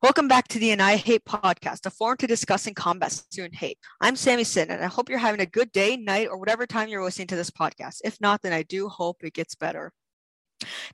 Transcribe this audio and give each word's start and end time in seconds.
Welcome 0.00 0.28
back 0.28 0.46
to 0.48 0.60
the 0.60 0.70
Annihilate 0.70 1.04
Hate 1.04 1.24
podcast, 1.24 1.84
a 1.84 1.90
forum 1.90 2.18
to 2.18 2.28
discuss 2.28 2.68
and 2.68 2.76
combat 2.76 3.10
student 3.10 3.56
hate. 3.56 3.78
I'm 4.00 4.14
Sammy 4.14 4.44
Sin, 4.44 4.70
and 4.70 4.80
I 4.80 4.86
hope 4.86 5.08
you're 5.08 5.18
having 5.18 5.40
a 5.40 5.46
good 5.46 5.72
day, 5.72 5.96
night, 5.96 6.28
or 6.30 6.38
whatever 6.38 6.68
time 6.68 6.88
you're 6.88 7.02
listening 7.02 7.26
to 7.26 7.34
this 7.34 7.50
podcast. 7.50 8.02
If 8.04 8.20
not, 8.20 8.40
then 8.40 8.52
I 8.52 8.62
do 8.62 8.88
hope 8.88 9.16
it 9.24 9.32
gets 9.32 9.56
better. 9.56 9.90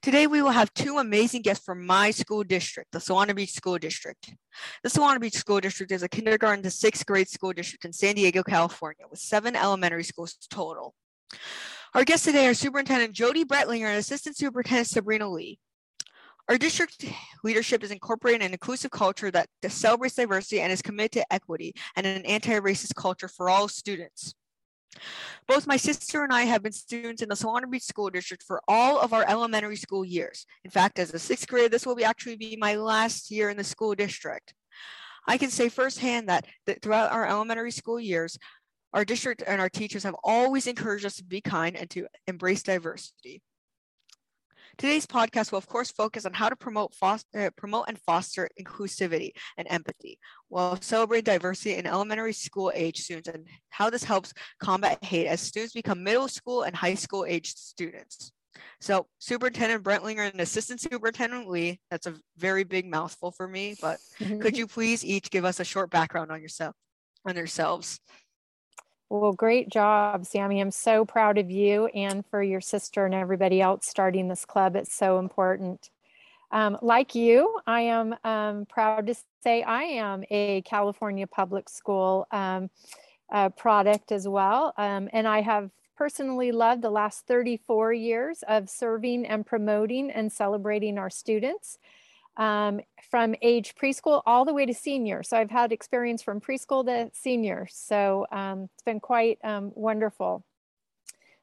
Today, 0.00 0.26
we 0.26 0.40
will 0.40 0.52
have 0.52 0.72
two 0.72 0.96
amazing 0.96 1.42
guests 1.42 1.66
from 1.66 1.84
my 1.84 2.12
school 2.12 2.44
district, 2.44 2.92
the 2.92 2.98
Solana 2.98 3.36
Beach 3.36 3.52
School 3.52 3.76
District. 3.76 4.34
The 4.82 4.88
Solana 4.88 5.20
Beach 5.20 5.34
School 5.34 5.60
District 5.60 5.92
is 5.92 6.02
a 6.02 6.08
kindergarten 6.08 6.62
to 6.62 6.70
sixth 6.70 7.04
grade 7.04 7.28
school 7.28 7.52
district 7.52 7.84
in 7.84 7.92
San 7.92 8.14
Diego, 8.14 8.42
California, 8.42 9.04
with 9.10 9.20
seven 9.20 9.54
elementary 9.54 10.04
schools 10.04 10.34
total. 10.48 10.94
Our 11.92 12.04
guests 12.04 12.24
today 12.24 12.46
are 12.46 12.54
Superintendent 12.54 13.14
Jodee 13.14 13.44
Brentlinger 13.44 13.86
and 13.86 13.98
Assistant 13.98 14.38
Superintendent 14.38 14.88
Sabrina 14.88 15.30
Lee. 15.30 15.58
Our 16.48 16.58
district 16.58 17.06
leadership 17.42 17.82
is 17.82 17.90
incorporating 17.90 18.42
an 18.42 18.52
inclusive 18.52 18.90
culture 18.90 19.30
that 19.30 19.48
celebrates 19.68 20.16
diversity 20.16 20.60
and 20.60 20.70
is 20.70 20.82
committed 20.82 21.12
to 21.12 21.32
equity 21.32 21.74
and 21.96 22.06
an 22.06 22.24
anti-racist 22.26 22.94
culture 22.94 23.28
for 23.28 23.48
all 23.48 23.66
students. 23.66 24.34
Both 25.48 25.66
my 25.66 25.76
sister 25.76 26.22
and 26.22 26.32
I 26.32 26.42
have 26.42 26.62
been 26.62 26.72
students 26.72 27.22
in 27.22 27.28
the 27.28 27.34
Solana 27.34 27.68
Beach 27.68 27.82
School 27.82 28.10
District 28.10 28.42
for 28.42 28.60
all 28.68 29.00
of 29.00 29.12
our 29.12 29.24
elementary 29.26 29.76
school 29.76 30.04
years. 30.04 30.46
In 30.64 30.70
fact, 30.70 30.98
as 30.98 31.12
a 31.12 31.18
sixth 31.18 31.48
grader, 31.48 31.68
this 31.68 31.86
will 31.86 31.96
be 31.96 32.04
actually 32.04 32.36
be 32.36 32.56
my 32.56 32.76
last 32.76 33.30
year 33.30 33.48
in 33.48 33.56
the 33.56 33.64
school 33.64 33.94
district. 33.94 34.54
I 35.26 35.38
can 35.38 35.50
say 35.50 35.68
firsthand 35.70 36.28
that, 36.28 36.46
that 36.66 36.82
throughout 36.82 37.10
our 37.10 37.26
elementary 37.26 37.72
school 37.72 37.98
years, 37.98 38.38
our 38.92 39.04
district 39.04 39.42
and 39.46 39.60
our 39.60 39.70
teachers 39.70 40.04
have 40.04 40.14
always 40.22 40.66
encouraged 40.66 41.06
us 41.06 41.16
to 41.16 41.24
be 41.24 41.40
kind 41.40 41.74
and 41.74 41.90
to 41.90 42.06
embrace 42.28 42.62
diversity. 42.62 43.42
Today's 44.76 45.06
podcast 45.06 45.52
will, 45.52 45.58
of 45.58 45.66
course, 45.66 45.90
focus 45.90 46.26
on 46.26 46.32
how 46.32 46.48
to 46.48 46.56
promote, 46.56 46.94
foster, 46.94 47.46
uh, 47.46 47.50
promote 47.56 47.84
and 47.88 47.98
foster 48.00 48.48
inclusivity 48.60 49.30
and 49.56 49.66
empathy 49.70 50.18
while 50.48 50.80
celebrating 50.80 51.24
diversity 51.24 51.76
in 51.76 51.86
elementary 51.86 52.32
school 52.32 52.72
age 52.74 53.00
students 53.00 53.28
and 53.28 53.46
how 53.70 53.90
this 53.90 54.04
helps 54.04 54.32
combat 54.60 55.02
hate 55.04 55.26
as 55.26 55.40
students 55.40 55.74
become 55.74 56.02
middle 56.02 56.28
school 56.28 56.62
and 56.62 56.74
high 56.74 56.94
school 56.94 57.24
age 57.26 57.54
students. 57.54 58.32
So 58.80 59.06
Superintendent 59.18 59.82
Brentlinger 59.84 60.30
and 60.30 60.40
Assistant 60.40 60.80
Superintendent 60.80 61.48
Lee, 61.48 61.80
that's 61.90 62.06
a 62.06 62.14
very 62.36 62.64
big 62.64 62.86
mouthful 62.86 63.32
for 63.32 63.46
me, 63.46 63.76
but 63.80 63.98
could 64.40 64.56
you 64.56 64.66
please 64.66 65.04
each 65.04 65.30
give 65.30 65.44
us 65.44 65.60
a 65.60 65.64
short 65.64 65.90
background 65.90 66.30
on 66.32 66.40
yourself, 66.42 66.74
on 67.24 67.36
yourselves? 67.36 68.00
Well, 69.20 69.32
great 69.32 69.68
job, 69.68 70.26
Sammy. 70.26 70.60
I'm 70.60 70.72
so 70.72 71.04
proud 71.04 71.38
of 71.38 71.48
you 71.48 71.86
and 71.86 72.26
for 72.26 72.42
your 72.42 72.60
sister 72.60 73.06
and 73.06 73.14
everybody 73.14 73.60
else 73.60 73.86
starting 73.86 74.26
this 74.26 74.44
club. 74.44 74.74
It's 74.74 74.92
so 74.92 75.20
important. 75.20 75.90
Um, 76.50 76.76
like 76.82 77.14
you, 77.14 77.60
I 77.64 77.82
am 77.82 78.16
um, 78.24 78.66
proud 78.66 79.06
to 79.06 79.14
say 79.40 79.62
I 79.62 79.82
am 79.84 80.24
a 80.30 80.62
California 80.62 81.28
public 81.28 81.68
school 81.68 82.26
um, 82.32 82.70
uh, 83.32 83.50
product 83.50 84.10
as 84.10 84.26
well. 84.26 84.74
Um, 84.76 85.08
and 85.12 85.28
I 85.28 85.42
have 85.42 85.70
personally 85.96 86.50
loved 86.50 86.82
the 86.82 86.90
last 86.90 87.24
34 87.28 87.92
years 87.92 88.42
of 88.48 88.68
serving 88.68 89.26
and 89.26 89.46
promoting 89.46 90.10
and 90.10 90.32
celebrating 90.32 90.98
our 90.98 91.10
students 91.10 91.78
um, 92.36 92.80
from 93.10 93.34
age 93.42 93.74
preschool 93.80 94.22
all 94.26 94.44
the 94.44 94.52
way 94.52 94.66
to 94.66 94.74
senior. 94.74 95.22
So 95.22 95.36
I've 95.36 95.50
had 95.50 95.72
experience 95.72 96.22
from 96.22 96.40
preschool 96.40 96.84
to 96.86 97.10
senior. 97.12 97.66
So 97.70 98.26
um, 98.32 98.68
it's 98.74 98.82
been 98.84 99.00
quite 99.00 99.38
um, 99.44 99.72
wonderful. 99.74 100.44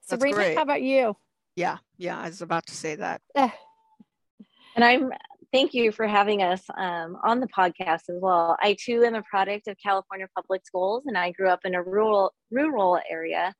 Sabrina, 0.01 0.55
how 0.55 0.63
about 0.63 0.81
you? 0.81 1.15
Yeah, 1.55 1.77
yeah, 1.97 2.19
I 2.19 2.27
was 2.27 2.41
about 2.41 2.65
to 2.67 2.73
say 2.73 2.95
that. 2.95 3.21
and 3.35 4.83
I'm 4.83 5.11
thank 5.51 5.73
you 5.73 5.91
for 5.91 6.07
having 6.07 6.41
us 6.41 6.61
um, 6.77 7.17
on 7.23 7.39
the 7.39 7.47
podcast 7.47 8.09
as 8.09 8.19
well. 8.21 8.57
I 8.61 8.75
too 8.79 9.03
am 9.03 9.15
a 9.15 9.23
product 9.23 9.67
of 9.67 9.77
California 9.83 10.27
Public 10.35 10.65
Schools, 10.65 11.03
and 11.05 11.17
I 11.17 11.31
grew 11.31 11.49
up 11.49 11.61
in 11.65 11.75
a 11.75 11.83
rural 11.83 12.33
rural 12.49 12.99
area, 13.09 13.53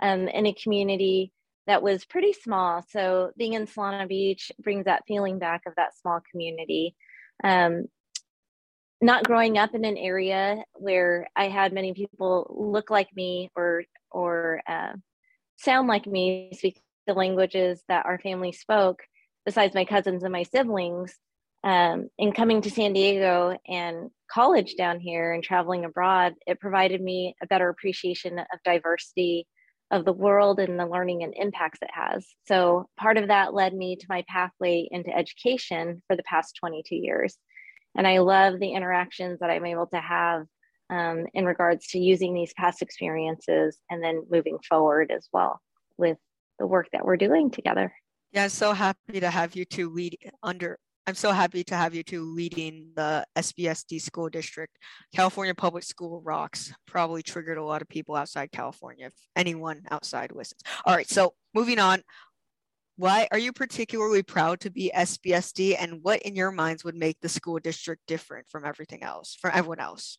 um, 0.00 0.28
in 0.28 0.46
a 0.46 0.54
community 0.54 1.32
that 1.66 1.82
was 1.82 2.04
pretty 2.04 2.32
small. 2.32 2.84
So 2.90 3.30
being 3.36 3.52
in 3.52 3.66
Solana 3.66 4.08
Beach 4.08 4.50
brings 4.58 4.86
that 4.86 5.04
feeling 5.06 5.38
back 5.38 5.62
of 5.66 5.74
that 5.76 5.96
small 5.96 6.20
community. 6.30 6.94
Um, 7.44 7.84
not 9.00 9.24
growing 9.24 9.58
up 9.58 9.74
in 9.74 9.84
an 9.84 9.96
area 9.96 10.64
where 10.74 11.28
I 11.34 11.48
had 11.48 11.72
many 11.72 11.92
people 11.92 12.54
look 12.56 12.90
like 12.90 13.08
me 13.14 13.50
or 13.56 13.82
or 14.10 14.62
uh, 14.68 14.92
sound 15.56 15.88
like 15.88 16.06
me, 16.06 16.50
speak 16.54 16.80
the 17.06 17.14
languages 17.14 17.82
that 17.88 18.06
our 18.06 18.18
family 18.18 18.52
spoke, 18.52 19.00
besides 19.44 19.74
my 19.74 19.84
cousins 19.84 20.22
and 20.22 20.32
my 20.32 20.44
siblings. 20.44 21.14
Um, 21.64 22.08
and 22.18 22.34
coming 22.34 22.60
to 22.62 22.70
San 22.70 22.92
Diego 22.92 23.56
and 23.68 24.10
college 24.30 24.74
down 24.76 24.98
here 24.98 25.32
and 25.32 25.44
traveling 25.44 25.84
abroad, 25.84 26.34
it 26.46 26.60
provided 26.60 27.00
me 27.00 27.34
a 27.40 27.46
better 27.46 27.68
appreciation 27.68 28.38
of 28.38 28.46
diversity 28.64 29.46
of 29.92 30.04
the 30.04 30.12
world 30.12 30.58
and 30.58 30.80
the 30.80 30.86
learning 30.86 31.22
and 31.22 31.34
impacts 31.36 31.78
it 31.82 31.90
has. 31.92 32.26
So, 32.48 32.88
part 32.98 33.18
of 33.18 33.28
that 33.28 33.54
led 33.54 33.74
me 33.74 33.96
to 33.96 34.06
my 34.08 34.24
pathway 34.26 34.88
into 34.90 35.14
education 35.16 36.02
for 36.08 36.16
the 36.16 36.22
past 36.24 36.56
22 36.58 36.96
years. 36.96 37.36
And 37.94 38.06
I 38.06 38.18
love 38.18 38.58
the 38.58 38.72
interactions 38.72 39.40
that 39.40 39.50
I'm 39.50 39.66
able 39.66 39.86
to 39.88 40.00
have 40.00 40.46
um, 40.88 41.26
in 41.34 41.44
regards 41.44 41.88
to 41.88 41.98
using 41.98 42.34
these 42.34 42.54
past 42.54 42.82
experiences 42.82 43.78
and 43.90 44.02
then 44.02 44.24
moving 44.30 44.58
forward 44.66 45.12
as 45.14 45.28
well 45.32 45.60
with 45.98 46.16
the 46.58 46.66
work 46.66 46.88
that 46.92 47.04
we're 47.04 47.16
doing 47.16 47.50
together. 47.50 47.92
Yeah, 48.32 48.48
so 48.48 48.72
happy 48.72 49.20
to 49.20 49.30
have 49.30 49.54
you 49.54 49.66
two 49.66 49.90
lead 49.90 50.16
under 50.42 50.78
I'm 51.06 51.14
so 51.16 51.32
happy 51.32 51.64
to 51.64 51.74
have 51.74 51.94
you 51.94 52.04
two 52.04 52.22
leading 52.22 52.92
the 52.94 53.26
SBSD 53.36 54.00
school 54.00 54.28
district. 54.28 54.78
California 55.12 55.54
Public 55.54 55.82
School 55.82 56.22
rocks. 56.22 56.72
Probably 56.86 57.22
triggered 57.22 57.58
a 57.58 57.64
lot 57.64 57.82
of 57.82 57.88
people 57.88 58.14
outside 58.14 58.52
California, 58.52 59.06
if 59.06 59.14
anyone 59.34 59.82
outside 59.90 60.30
listens. 60.32 60.62
All 60.86 60.94
right, 60.94 61.08
so 61.08 61.34
moving 61.54 61.80
on. 61.80 62.02
Why 62.96 63.26
are 63.32 63.38
you 63.38 63.52
particularly 63.52 64.22
proud 64.22 64.60
to 64.60 64.70
be 64.70 64.92
SBSD 64.94 65.76
and 65.78 66.00
what 66.02 66.22
in 66.22 66.36
your 66.36 66.52
minds 66.52 66.84
would 66.84 66.94
make 66.94 67.18
the 67.20 67.28
school 67.28 67.58
district 67.58 68.02
different 68.06 68.46
from 68.48 68.64
everything 68.64 69.02
else, 69.02 69.36
from 69.40 69.50
everyone 69.54 69.80
else? 69.80 70.18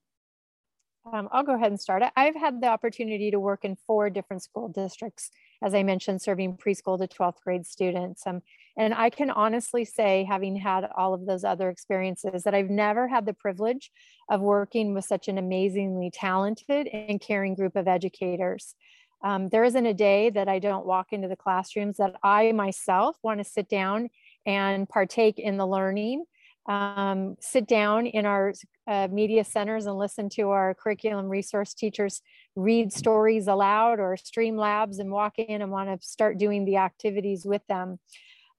Um, 1.12 1.30
I'll 1.32 1.44
go 1.44 1.54
ahead 1.54 1.72
and 1.72 1.80
start 1.80 2.02
it. 2.02 2.12
I've 2.16 2.36
had 2.36 2.62
the 2.62 2.68
opportunity 2.68 3.32
to 3.32 3.40
work 3.40 3.64
in 3.64 3.78
four 3.88 4.10
different 4.10 4.42
school 4.42 4.70
districts, 4.70 5.32
as 5.64 5.74
I 5.74 5.82
mentioned, 5.82 6.22
serving 6.22 6.58
preschool 6.58 7.00
to 7.00 7.08
12th 7.08 7.42
grade 7.44 7.66
students. 7.66 8.28
Um, 8.28 8.42
and 8.76 8.94
I 8.94 9.10
can 9.10 9.30
honestly 9.30 9.86
say, 9.86 10.26
having 10.30 10.56
had 10.56 10.88
all 10.96 11.14
of 11.14 11.26
those 11.26 11.44
other 11.44 11.70
experiences, 11.70 12.44
that 12.44 12.54
I've 12.54 12.70
never 12.70 13.08
had 13.08 13.26
the 13.26 13.34
privilege 13.34 13.92
of 14.30 14.42
working 14.42 14.94
with 14.94 15.06
such 15.06 15.28
an 15.28 15.38
amazingly 15.38 16.12
talented 16.12 16.88
and 16.88 17.22
caring 17.22 17.56
group 17.56 17.76
of 17.76 17.88
educators. 17.88 18.76
Um, 19.24 19.48
there 19.50 19.64
isn't 19.64 19.86
a 19.86 19.94
day 19.94 20.30
that 20.32 20.50
I 20.50 20.60
don't 20.60 20.86
walk 20.86 21.14
into 21.14 21.30
the 21.30 21.38
classrooms 21.38 21.98
that 21.98 22.16
I 22.24 22.52
myself 22.52 23.16
want 23.24 23.40
to 23.40 23.46
sit 23.46 23.70
down 23.70 24.10
and 24.46 24.90
partake 24.90 25.40
in 25.40 25.56
the 25.56 25.66
learning 25.66 26.26
um, 26.66 27.36
sit 27.40 27.68
down 27.68 28.06
in 28.06 28.26
our 28.26 28.54
uh, 28.88 29.08
media 29.12 29.44
centers 29.44 29.86
and 29.86 29.98
listen 29.98 30.30
to 30.30 30.50
our 30.50 30.74
curriculum 30.74 31.28
resource 31.28 31.74
teachers 31.74 32.22
read 32.56 32.94
stories 32.94 33.48
aloud 33.48 34.00
or 34.00 34.16
stream 34.18 34.56
labs 34.58 35.00
and 35.00 35.12
walk 35.12 35.40
in 35.40 35.62
and 35.62 35.72
want 35.72 35.90
to 35.90 36.08
start 36.08 36.38
doing 36.38 36.66
the 36.66 36.78
activities 36.78 37.46
with 37.46 37.66
them. 37.68 38.00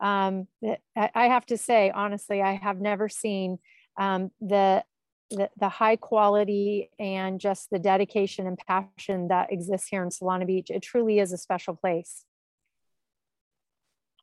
Um, 0.01 0.49
I 0.97 1.29
have 1.29 1.47
to 1.47 1.57
say, 1.57 1.91
honestly, 1.95 2.43
I 2.43 2.55
have 2.55 2.81
never 2.81 3.09
seen 3.09 3.59
um, 3.97 4.31
the, 4.41 4.85
the, 5.31 5.49
the 5.59 5.69
high 5.69 5.97
quality 5.97 6.91
and 6.99 7.41
just 7.41 7.71
the 7.71 7.79
dedication 7.79 8.47
and 8.47 8.59
passion 8.59 9.29
that 9.29 9.53
exists 9.53 9.89
here 9.89 10.03
in 10.03 10.11
Solana 10.11 10.47
Beach. 10.47 10.69
It 10.69 10.83
truly 10.83 11.21
is 11.21 11.33
a 11.33 11.39
special 11.39 11.75
place. 11.75 12.25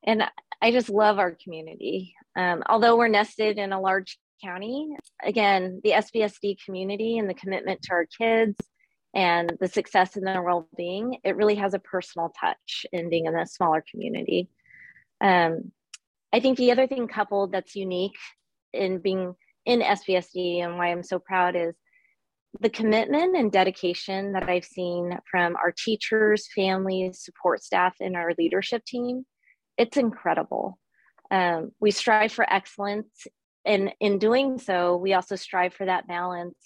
And 0.04 0.24
I 0.62 0.72
just 0.72 0.90
love 0.90 1.20
our 1.20 1.38
community. 1.44 2.16
Um, 2.36 2.64
although 2.68 2.98
we're 2.98 3.08
nested 3.08 3.58
in 3.58 3.74
a 3.74 3.82
large 3.82 4.18
county, 4.44 4.96
again, 5.24 5.82
the 5.84 5.92
SBSD 5.92 6.58
community 6.64 7.18
and 7.18 7.30
the 7.30 7.34
commitment 7.34 7.82
to 7.84 7.92
our 7.94 8.06
kids 8.06 8.58
and 9.14 9.52
the 9.60 9.68
success 9.68 10.16
in 10.16 10.24
their 10.24 10.42
well-being, 10.42 11.18
it 11.24 11.36
really 11.36 11.56
has 11.56 11.74
a 11.74 11.80
personal 11.80 12.34
touch 12.40 12.86
in 12.92 13.10
being 13.10 13.26
in 13.26 13.36
a 13.36 13.46
smaller 13.46 13.84
community. 13.90 14.50
Um, 15.20 15.72
I 16.34 16.40
think 16.40 16.58
the 16.58 16.72
other 16.72 16.88
thing 16.88 17.08
coupled 17.08 17.52
that's 17.52 17.76
unique 17.76 18.18
in 18.74 19.00
being 19.00 19.36
in 19.66 19.82
SBSD 19.82 20.64
and 20.64 20.78
why 20.78 20.92
I'm 20.92 21.04
so 21.04 21.20
proud 21.20 21.56
is 21.56 21.76
the 22.60 22.70
commitment 22.70 23.36
and 23.36 23.52
dedication 23.52 24.34
that 24.34 24.50
I've 24.50 24.66
seen 24.66 25.18
from 25.30 25.56
our 25.56 25.74
teachers, 25.78 26.48
families, 26.54 27.22
support 27.22 27.64
staff, 27.64 27.96
and 28.00 28.16
our 28.16 28.34
leadership 28.38 28.84
team 28.86 29.26
it's 29.82 29.98
incredible. 29.98 30.78
Um, 31.32 31.72
we 31.80 31.90
strive 31.90 32.32
for 32.32 32.46
excellence, 32.54 33.26
and 33.66 33.92
in 34.00 34.20
doing 34.20 34.60
so, 34.60 34.96
we 34.96 35.14
also 35.14 35.36
strive 35.36 35.74
for 35.74 35.88
that 35.88 36.08
balance 36.08 36.58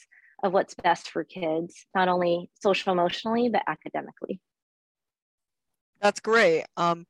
of 0.44 0.52
what's 0.52 0.74
best 0.74 1.10
for 1.10 1.24
kids, 1.24 1.86
not 1.96 2.10
only 2.10 2.50
social 2.62 2.92
emotionally 2.92 3.48
but 3.48 3.64
academically. 3.68 4.42
That's 6.02 6.20
great. 6.20 6.66
Um, 6.76 7.08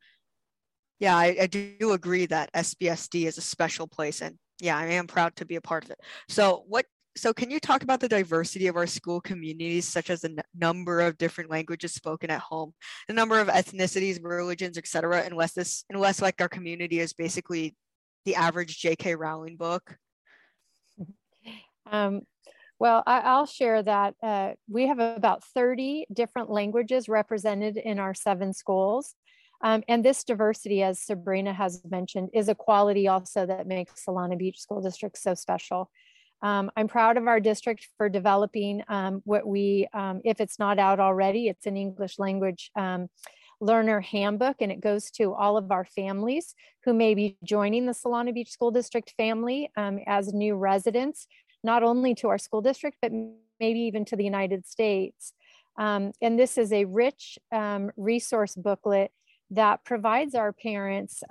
yeah, 0.99 1.17
I, 1.17 1.37
I 1.41 1.47
do 1.47 1.91
agree 1.91 2.27
that 2.27 2.53
SBSD 2.53 3.25
is 3.25 3.37
a 3.37 3.41
special 3.41 3.87
place, 3.87 4.21
and 4.21 4.37
Yeah, 4.59 4.77
I 4.77 4.85
am 4.85 5.07
proud 5.07 5.35
to 5.37 5.45
be 5.45 5.55
a 5.55 5.61
part 5.61 5.83
of 5.83 5.89
it. 5.91 5.99
So, 6.29 6.63
what 6.67 6.85
so 7.17 7.33
can 7.33 7.49
you 7.49 7.59
talk 7.59 7.83
about 7.83 7.99
the 7.99 8.09
diversity 8.09 8.67
of 8.67 8.75
our 8.75 8.87
school 8.87 9.21
communities 9.21 9.87
such 9.87 10.09
as 10.09 10.21
the 10.21 10.29
n- 10.29 10.43
number 10.57 10.99
of 10.99 11.17
different 11.17 11.49
languages 11.49 11.93
spoken 11.93 12.29
at 12.29 12.41
home 12.41 12.73
the 13.07 13.13
number 13.13 13.39
of 13.39 13.47
ethnicities 13.47 14.23
religions 14.23 14.77
etc 14.77 15.23
unless 15.25 15.53
this 15.53 15.83
unless 15.89 16.21
like 16.21 16.41
our 16.41 16.49
community 16.49 16.99
is 16.99 17.13
basically 17.13 17.75
the 18.25 18.35
average 18.35 18.81
jk 18.81 19.17
rowling 19.17 19.55
book 19.57 19.97
um, 21.91 22.21
well, 22.79 23.03
I, 23.05 23.37
will 23.37 23.45
share 23.45 23.81
that 23.83 24.15
uh, 24.21 24.51
we 24.69 24.87
have 24.87 24.99
about 24.99 25.43
30 25.43 26.07
different 26.11 26.49
languages 26.49 27.07
represented 27.07 27.77
in 27.77 27.99
our 27.99 28.13
seven 28.13 28.51
schools. 28.51 29.15
Um, 29.63 29.83
and 29.87 30.03
this 30.03 30.25
diversity, 30.25 30.83
as 30.83 30.99
Sabrina 30.99 31.53
has 31.53 31.81
mentioned, 31.89 32.29
is 32.33 32.49
a 32.49 32.55
quality 32.55 33.07
also 33.07 33.45
that 33.45 33.67
makes 33.67 34.03
Solana 34.05 34.37
Beach 34.37 34.59
School 34.59 34.81
District 34.81 35.17
so 35.17 35.33
special. 35.33 35.89
Um, 36.45 36.69
I'm 36.77 36.87
proud 36.87 37.17
of 37.17 37.25
our 37.25 37.39
district 37.39 37.89
for 37.97 38.07
developing 38.07 38.83
um, 38.87 39.23
what 39.25 39.47
we, 39.47 39.87
um, 39.95 40.21
if 40.23 40.39
it's 40.39 40.59
not 40.59 40.77
out 40.77 40.99
already, 40.99 41.47
it's 41.47 41.65
an 41.65 41.75
English 41.75 42.19
language 42.19 42.69
um, 42.75 43.07
learner 43.59 43.99
handbook 43.99 44.57
and 44.59 44.71
it 44.71 44.79
goes 44.79 45.09
to 45.09 45.33
all 45.33 45.57
of 45.57 45.71
our 45.71 45.85
families 45.85 46.53
who 46.83 46.93
may 46.93 47.15
be 47.15 47.35
joining 47.43 47.87
the 47.87 47.93
Solana 47.93 48.31
Beach 48.31 48.51
School 48.51 48.69
District 48.69 49.11
family 49.17 49.71
um, 49.75 49.97
as 50.05 50.35
new 50.35 50.55
residents 50.55 51.25
not 51.63 51.81
only 51.81 52.13
to 52.13 52.27
our 52.27 52.37
school 52.37 52.61
district, 52.61 52.97
but 53.01 53.11
maybe 53.59 53.79
even 53.79 54.05
to 54.05 54.15
the 54.15 54.23
United 54.23 54.67
States. 54.67 55.33
Um, 55.79 56.11
and 56.21 56.37
this 56.37 56.59
is 56.59 56.71
a 56.71 56.85
rich 56.85 57.39
resource 57.97 58.53
booklet 58.53 59.09
that 59.49 59.83
provides 59.83 60.35
our 60.35 60.53
parents 60.53 61.23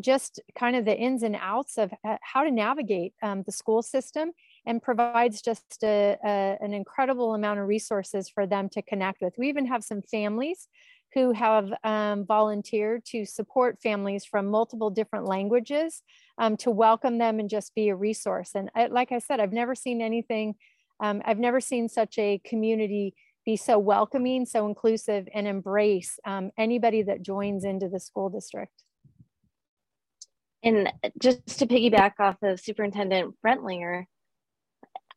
just 0.00 0.40
kind 0.54 0.76
of 0.76 0.84
the 0.84 0.96
ins 0.96 1.22
and 1.22 1.36
outs 1.40 1.78
of 1.78 1.92
uh, 2.04 2.16
how 2.20 2.42
to 2.42 2.50
navigate 2.50 3.14
um, 3.22 3.42
the 3.44 3.52
school 3.52 3.82
system 3.82 4.32
and 4.66 4.82
provides 4.82 5.40
just 5.40 5.82
a, 5.82 6.16
a, 6.24 6.56
an 6.60 6.72
incredible 6.72 7.34
amount 7.34 7.60
of 7.60 7.66
resources 7.66 8.28
for 8.28 8.46
them 8.46 8.68
to 8.70 8.82
connect 8.82 9.20
with. 9.20 9.34
We 9.38 9.48
even 9.48 9.66
have 9.66 9.84
some 9.84 10.02
families 10.02 10.68
who 11.14 11.32
have 11.32 11.72
um, 11.84 12.26
volunteered 12.26 13.04
to 13.06 13.24
support 13.24 13.80
families 13.82 14.24
from 14.24 14.46
multiple 14.46 14.90
different 14.90 15.26
languages 15.26 16.02
um, 16.36 16.56
to 16.58 16.70
welcome 16.70 17.18
them 17.18 17.40
and 17.40 17.48
just 17.48 17.74
be 17.74 17.88
a 17.88 17.96
resource. 17.96 18.50
And 18.54 18.70
I, 18.74 18.86
like 18.86 19.12
I 19.12 19.18
said, 19.18 19.40
I've 19.40 19.52
never 19.52 19.74
seen 19.74 20.02
anything, 20.02 20.54
um, 21.00 21.22
I've 21.24 21.38
never 21.38 21.60
seen 21.60 21.88
such 21.88 22.18
a 22.18 22.40
community 22.44 23.14
be 23.46 23.56
so 23.56 23.78
welcoming, 23.78 24.44
so 24.44 24.66
inclusive, 24.66 25.26
and 25.32 25.46
embrace 25.46 26.18
um, 26.26 26.50
anybody 26.58 27.02
that 27.02 27.22
joins 27.22 27.64
into 27.64 27.88
the 27.88 28.00
school 28.00 28.28
district. 28.28 28.72
And 30.62 30.92
just 31.20 31.58
to 31.60 31.66
piggyback 31.66 32.14
off 32.18 32.36
of 32.42 32.60
Superintendent 32.60 33.34
Brentlinger, 33.44 34.04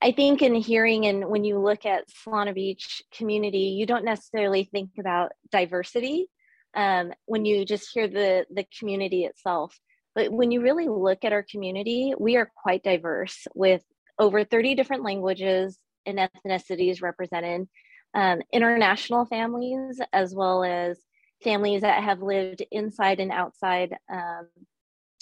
I 0.01 0.11
think 0.11 0.41
in 0.41 0.55
hearing 0.55 1.05
and 1.05 1.27
when 1.29 1.43
you 1.43 1.59
look 1.59 1.85
at 1.85 2.05
Solana 2.09 2.55
Beach 2.55 3.03
community, 3.13 3.75
you 3.77 3.85
don't 3.85 4.05
necessarily 4.05 4.63
think 4.63 4.91
about 4.99 5.31
diversity 5.51 6.27
um, 6.75 7.13
when 7.25 7.45
you 7.45 7.65
just 7.65 7.89
hear 7.93 8.07
the 8.07 8.45
the 8.49 8.65
community 8.77 9.25
itself. 9.25 9.77
But 10.15 10.31
when 10.31 10.51
you 10.51 10.61
really 10.61 10.87
look 10.87 11.23
at 11.23 11.33
our 11.33 11.43
community, 11.43 12.13
we 12.19 12.35
are 12.37 12.51
quite 12.55 12.83
diverse 12.83 13.47
with 13.53 13.83
over 14.19 14.43
30 14.43 14.75
different 14.75 15.03
languages 15.03 15.77
and 16.05 16.19
ethnicities 16.19 17.01
represented, 17.01 17.67
um, 18.13 18.41
international 18.51 19.25
families, 19.25 20.01
as 20.11 20.35
well 20.35 20.63
as 20.63 20.99
families 21.43 21.81
that 21.81 22.03
have 22.03 22.21
lived 22.21 22.63
inside 22.71 23.19
and 23.19 23.31
outside 23.31 23.95
um, 24.11 24.47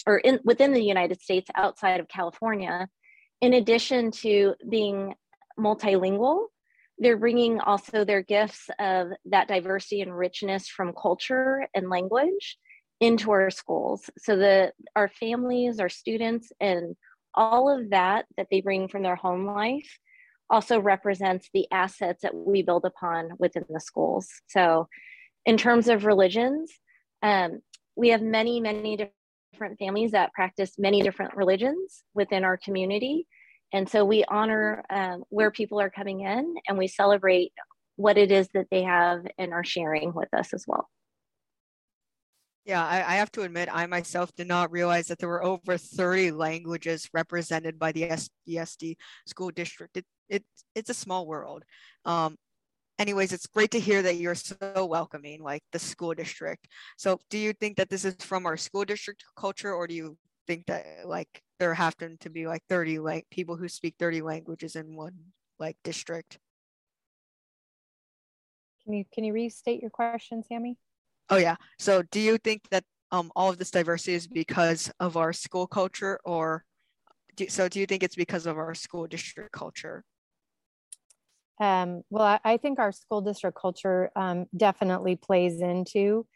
or 0.06 0.18
in, 0.18 0.40
within 0.44 0.72
the 0.72 0.82
United 0.82 1.20
States 1.20 1.50
outside 1.54 2.00
of 2.00 2.08
California 2.08 2.88
in 3.40 3.54
addition 3.54 4.10
to 4.10 4.54
being 4.68 5.14
multilingual, 5.58 6.46
they're 6.98 7.16
bringing 7.16 7.60
also 7.60 8.04
their 8.04 8.22
gifts 8.22 8.68
of 8.78 9.08
that 9.24 9.48
diversity 9.48 10.02
and 10.02 10.16
richness 10.16 10.68
from 10.68 10.92
culture 11.00 11.66
and 11.74 11.88
language 11.88 12.58
into 13.00 13.30
our 13.30 13.50
schools. 13.50 14.10
So 14.18 14.36
that 14.36 14.74
our 14.94 15.08
families 15.08 15.80
our 15.80 15.88
students 15.88 16.52
and 16.60 16.94
all 17.34 17.74
of 17.74 17.90
that 17.90 18.26
that 18.36 18.48
they 18.50 18.60
bring 18.60 18.88
from 18.88 19.02
their 19.02 19.16
home 19.16 19.46
life 19.46 19.98
also 20.50 20.80
represents 20.80 21.48
the 21.54 21.66
assets 21.70 22.22
that 22.22 22.34
we 22.34 22.62
build 22.62 22.84
upon 22.84 23.30
within 23.38 23.64
the 23.70 23.80
schools. 23.80 24.28
So 24.48 24.88
in 25.46 25.56
terms 25.56 25.88
of 25.88 26.04
religions 26.04 26.70
um, 27.22 27.60
we 27.96 28.08
have 28.10 28.20
many 28.20 28.60
many 28.60 28.98
different 29.60 29.78
families 29.78 30.12
that 30.12 30.32
practice 30.32 30.72
many 30.78 31.02
different 31.02 31.36
religions 31.36 32.02
within 32.14 32.44
our 32.44 32.56
community. 32.56 33.26
And 33.74 33.86
so 33.88 34.06
we 34.06 34.24
honor 34.24 34.82
um, 34.88 35.22
where 35.28 35.50
people 35.50 35.78
are 35.78 35.90
coming 35.90 36.20
in 36.20 36.54
and 36.66 36.78
we 36.78 36.88
celebrate 36.88 37.52
what 37.96 38.16
it 38.16 38.32
is 38.32 38.48
that 38.54 38.68
they 38.70 38.82
have 38.84 39.26
and 39.36 39.52
are 39.52 39.62
sharing 39.62 40.14
with 40.14 40.32
us 40.32 40.54
as 40.54 40.64
well. 40.66 40.88
Yeah, 42.64 42.84
I, 42.86 42.96
I, 42.96 43.16
have 43.16 43.30
to 43.32 43.42
admit, 43.42 43.68
I 43.70 43.86
myself 43.86 44.34
did 44.34 44.46
not 44.46 44.70
realize 44.70 45.08
that 45.08 45.18
there 45.18 45.28
were 45.28 45.44
over 45.44 45.76
30 45.76 46.30
languages 46.30 47.08
represented 47.12 47.78
by 47.78 47.92
the 47.92 48.02
SBSD 48.48 48.96
school 49.26 49.50
district. 49.50 49.96
It, 49.96 50.04
it, 50.28 50.44
it's 50.74 50.90
a 50.90 50.94
small 50.94 51.26
world. 51.26 51.64
Um, 52.04 52.36
anyways, 53.00 53.32
it's 53.32 53.46
great 53.46 53.70
to 53.72 53.80
hear 53.80 54.02
that 54.02 54.16
you're 54.16 54.34
so 54.34 54.86
welcoming, 54.86 55.42
like 55.42 55.62
the 55.72 55.78
school 55.78 56.14
district. 56.14 56.68
So, 56.98 57.18
do 57.30 57.38
you 57.38 57.52
think 57.54 57.76
that 57.78 57.88
this 57.88 58.04
is 58.04 58.14
from 58.20 58.46
our 58.46 58.56
school 58.56 58.84
district 58.84 59.24
culture, 59.36 59.74
or 59.74 59.86
do 59.86 59.94
you 59.94 60.16
think 60.46 60.66
that 60.66 60.84
like 61.06 61.42
there 61.58 61.74
happen 61.74 62.18
to 62.20 62.30
be 62.30 62.46
like 62.46 62.62
30 62.68 62.98
like 62.98 63.26
people 63.30 63.56
who 63.56 63.68
speak 63.68 63.94
30 63.98 64.20
languages 64.20 64.76
in 64.76 64.94
one 64.94 65.14
like 65.58 65.76
district? 65.82 66.38
Can 68.84 68.92
you 68.94 69.04
can 69.12 69.24
you 69.24 69.32
restate 69.32 69.80
your 69.80 69.90
question, 69.90 70.42
Sammy? 70.42 70.76
Oh 71.30 71.38
yeah. 71.38 71.56
So, 71.78 72.02
do 72.02 72.20
you 72.20 72.38
think 72.38 72.68
that 72.70 72.84
um, 73.10 73.32
all 73.34 73.50
of 73.50 73.58
this 73.58 73.70
diversity 73.70 74.14
is 74.14 74.28
because 74.28 74.92
of 75.00 75.16
our 75.16 75.32
school 75.32 75.66
culture, 75.66 76.20
or 76.24 76.64
do, 77.36 77.48
so 77.48 77.68
do 77.68 77.80
you 77.80 77.86
think 77.86 78.02
it's 78.02 78.16
because 78.16 78.46
of 78.46 78.58
our 78.58 78.74
school 78.74 79.06
district 79.06 79.52
culture? 79.52 80.04
Um, 81.60 82.02
well, 82.08 82.24
I, 82.24 82.40
I, 82.42 82.56
think 82.56 82.78
our 82.78 82.90
school 82.90 83.20
district 83.20 83.58
culture 83.60 84.10
um, 84.16 84.46
definitely 84.56 85.16
plays 85.16 85.60
into 85.60 86.26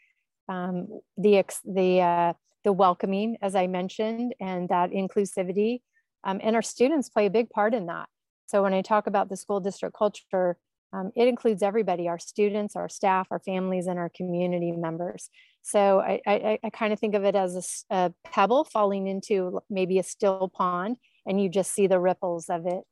um, 0.47 0.87
the 1.17 1.43
the 1.65 2.01
uh, 2.01 2.33
the 2.63 2.71
welcoming, 2.71 3.37
as 3.41 3.55
I 3.55 3.65
mentioned, 3.65 4.35
and 4.39 4.69
that 4.69 4.91
inclusivity, 4.91 5.81
um, 6.23 6.39
and 6.43 6.55
our 6.55 6.61
students 6.61 7.09
play 7.09 7.25
a 7.25 7.31
big 7.31 7.49
part 7.49 7.73
in 7.73 7.87
that. 7.87 8.07
So 8.45 8.61
when 8.61 8.75
I 8.75 8.83
talk 8.83 9.07
about 9.07 9.29
the 9.29 9.35
school 9.35 9.59
district 9.59 9.95
culture, 9.97 10.57
um, 10.93 11.11
it 11.15 11.27
includes 11.27 11.63
everybody: 11.63 12.07
our 12.07 12.19
students, 12.19 12.75
our 12.75 12.87
staff, 12.87 13.27
our 13.31 13.39
families, 13.39 13.87
and 13.87 13.97
our 13.97 14.11
community 14.15 14.73
members. 14.73 15.31
So 15.63 16.01
I, 16.01 16.21
I, 16.27 16.59
I 16.63 16.69
kind 16.69 16.93
of 16.93 16.99
think 16.99 17.15
of 17.15 17.23
it 17.23 17.35
as 17.35 17.85
a, 17.89 17.95
a 17.95 18.13
pebble 18.23 18.65
falling 18.65 19.07
into 19.07 19.59
maybe 19.71 19.97
a 19.97 20.03
still 20.03 20.51
pond, 20.53 20.97
and 21.25 21.41
you 21.41 21.49
just 21.49 21.73
see 21.73 21.87
the 21.87 21.99
ripples 21.99 22.47
of 22.47 22.67
it 22.67 22.83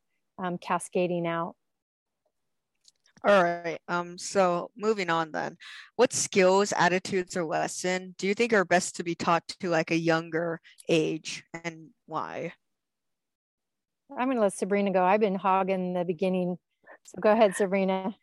um, 0.44 0.58
cascading 0.58 1.28
out. 1.28 1.56
All 3.25 3.42
right. 3.42 3.80
Um, 3.88 4.18
so 4.18 4.70
moving 4.75 5.10
on 5.10 5.32
then, 5.32 5.56
what 5.96 6.12
skills, 6.12 6.74
attitudes, 6.75 7.38
or 7.38 7.46
lesson 7.46 8.15
do 8.18 8.27
you 8.27 8.34
think 8.34 8.51
are 8.51 8.65
best 8.65 8.98
to 8.98 9.03
be 9.03 9.15
taught 9.15 9.48
to 9.62 9.70
like 9.70 9.92
a 9.92 9.98
younger 9.98 10.60
age 10.89 11.46
and 11.63 11.89
why? 12.06 12.51
I'm 14.18 14.27
gonna 14.27 14.42
let 14.42 14.53
Sabrina 14.53 14.92
go. 14.92 15.03
I've 15.03 15.22
been 15.22 15.36
hogging 15.36 15.94
the 15.94 16.03
beginning. 16.03 16.58
So 17.03 17.22
go 17.22 17.32
ahead, 17.32 17.56
Sabrina. 17.56 18.13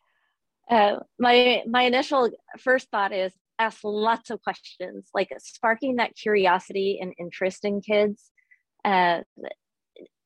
Uh, 0.68 0.96
my 1.18 1.62
my 1.66 1.82
initial 1.82 2.30
first 2.58 2.90
thought 2.90 3.12
is 3.12 3.32
ask 3.58 3.80
lots 3.82 4.28
of 4.28 4.42
questions, 4.42 5.08
like 5.14 5.30
sparking 5.38 5.96
that 5.96 6.14
curiosity 6.14 6.98
and 7.00 7.14
interest 7.18 7.64
in 7.64 7.80
kids. 7.80 8.30
Uh, 8.84 9.20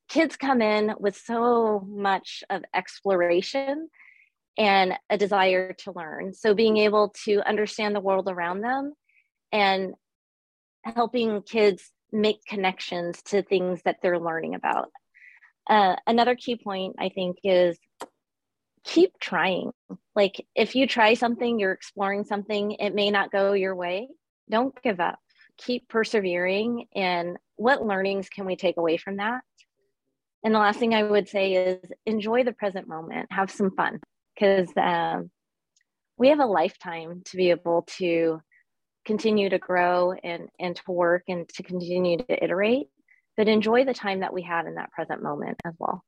kids 0.08 0.36
come 0.36 0.60
in 0.60 0.94
with 0.98 1.16
so 1.16 1.86
much 1.88 2.42
of 2.50 2.62
exploration 2.74 3.88
and 4.56 4.94
a 5.10 5.18
desire 5.18 5.72
to 5.72 5.92
learn. 5.92 6.32
So 6.32 6.54
being 6.54 6.76
able 6.76 7.14
to 7.24 7.46
understand 7.48 7.94
the 7.94 8.00
world 8.00 8.28
around 8.28 8.60
them 8.60 8.92
and 9.52 9.94
helping 10.84 11.42
kids 11.42 11.90
make 12.12 12.44
connections 12.46 13.20
to 13.22 13.42
things 13.42 13.80
that 13.84 13.96
they're 14.02 14.20
learning 14.20 14.54
about. 14.54 14.90
Uh, 15.68 15.96
another 16.06 16.36
key 16.36 16.56
point 16.56 16.96
I 16.98 17.08
think 17.08 17.38
is 17.42 17.78
keep 18.84 19.18
trying. 19.18 19.72
Like 20.14 20.44
if 20.54 20.76
you 20.76 20.86
try 20.86 21.14
something, 21.14 21.58
you're 21.58 21.72
exploring 21.72 22.24
something, 22.24 22.72
it 22.72 22.94
may 22.94 23.10
not 23.10 23.32
go 23.32 23.54
your 23.54 23.74
way. 23.74 24.08
Don't 24.50 24.80
give 24.82 25.00
up. 25.00 25.18
Keep 25.56 25.88
persevering. 25.88 26.86
And 26.94 27.38
what 27.56 27.84
learnings 27.84 28.28
can 28.28 28.44
we 28.44 28.56
take 28.56 28.76
away 28.76 28.98
from 28.98 29.16
that? 29.16 29.40
And 30.44 30.54
the 30.54 30.58
last 30.58 30.78
thing 30.78 30.94
I 30.94 31.02
would 31.02 31.28
say 31.28 31.54
is 31.54 31.90
enjoy 32.04 32.44
the 32.44 32.52
present 32.52 32.86
moment, 32.86 33.32
have 33.32 33.50
some 33.50 33.70
fun 33.70 34.00
because 34.34 34.68
um, 34.76 35.30
we 36.16 36.28
have 36.28 36.40
a 36.40 36.46
lifetime 36.46 37.22
to 37.26 37.36
be 37.36 37.50
able 37.50 37.82
to 37.98 38.40
continue 39.04 39.50
to 39.50 39.58
grow 39.58 40.12
and 40.12 40.48
and 40.58 40.76
to 40.76 40.82
work 40.88 41.24
and 41.28 41.48
to 41.50 41.62
continue 41.62 42.16
to 42.16 42.42
iterate 42.44 42.88
but 43.36 43.48
enjoy 43.48 43.84
the 43.84 43.94
time 43.94 44.20
that 44.20 44.32
we 44.32 44.42
have 44.42 44.66
in 44.66 44.76
that 44.76 44.92
present 44.92 45.22
moment 45.22 45.60
as 45.64 45.74
well. 45.78 46.04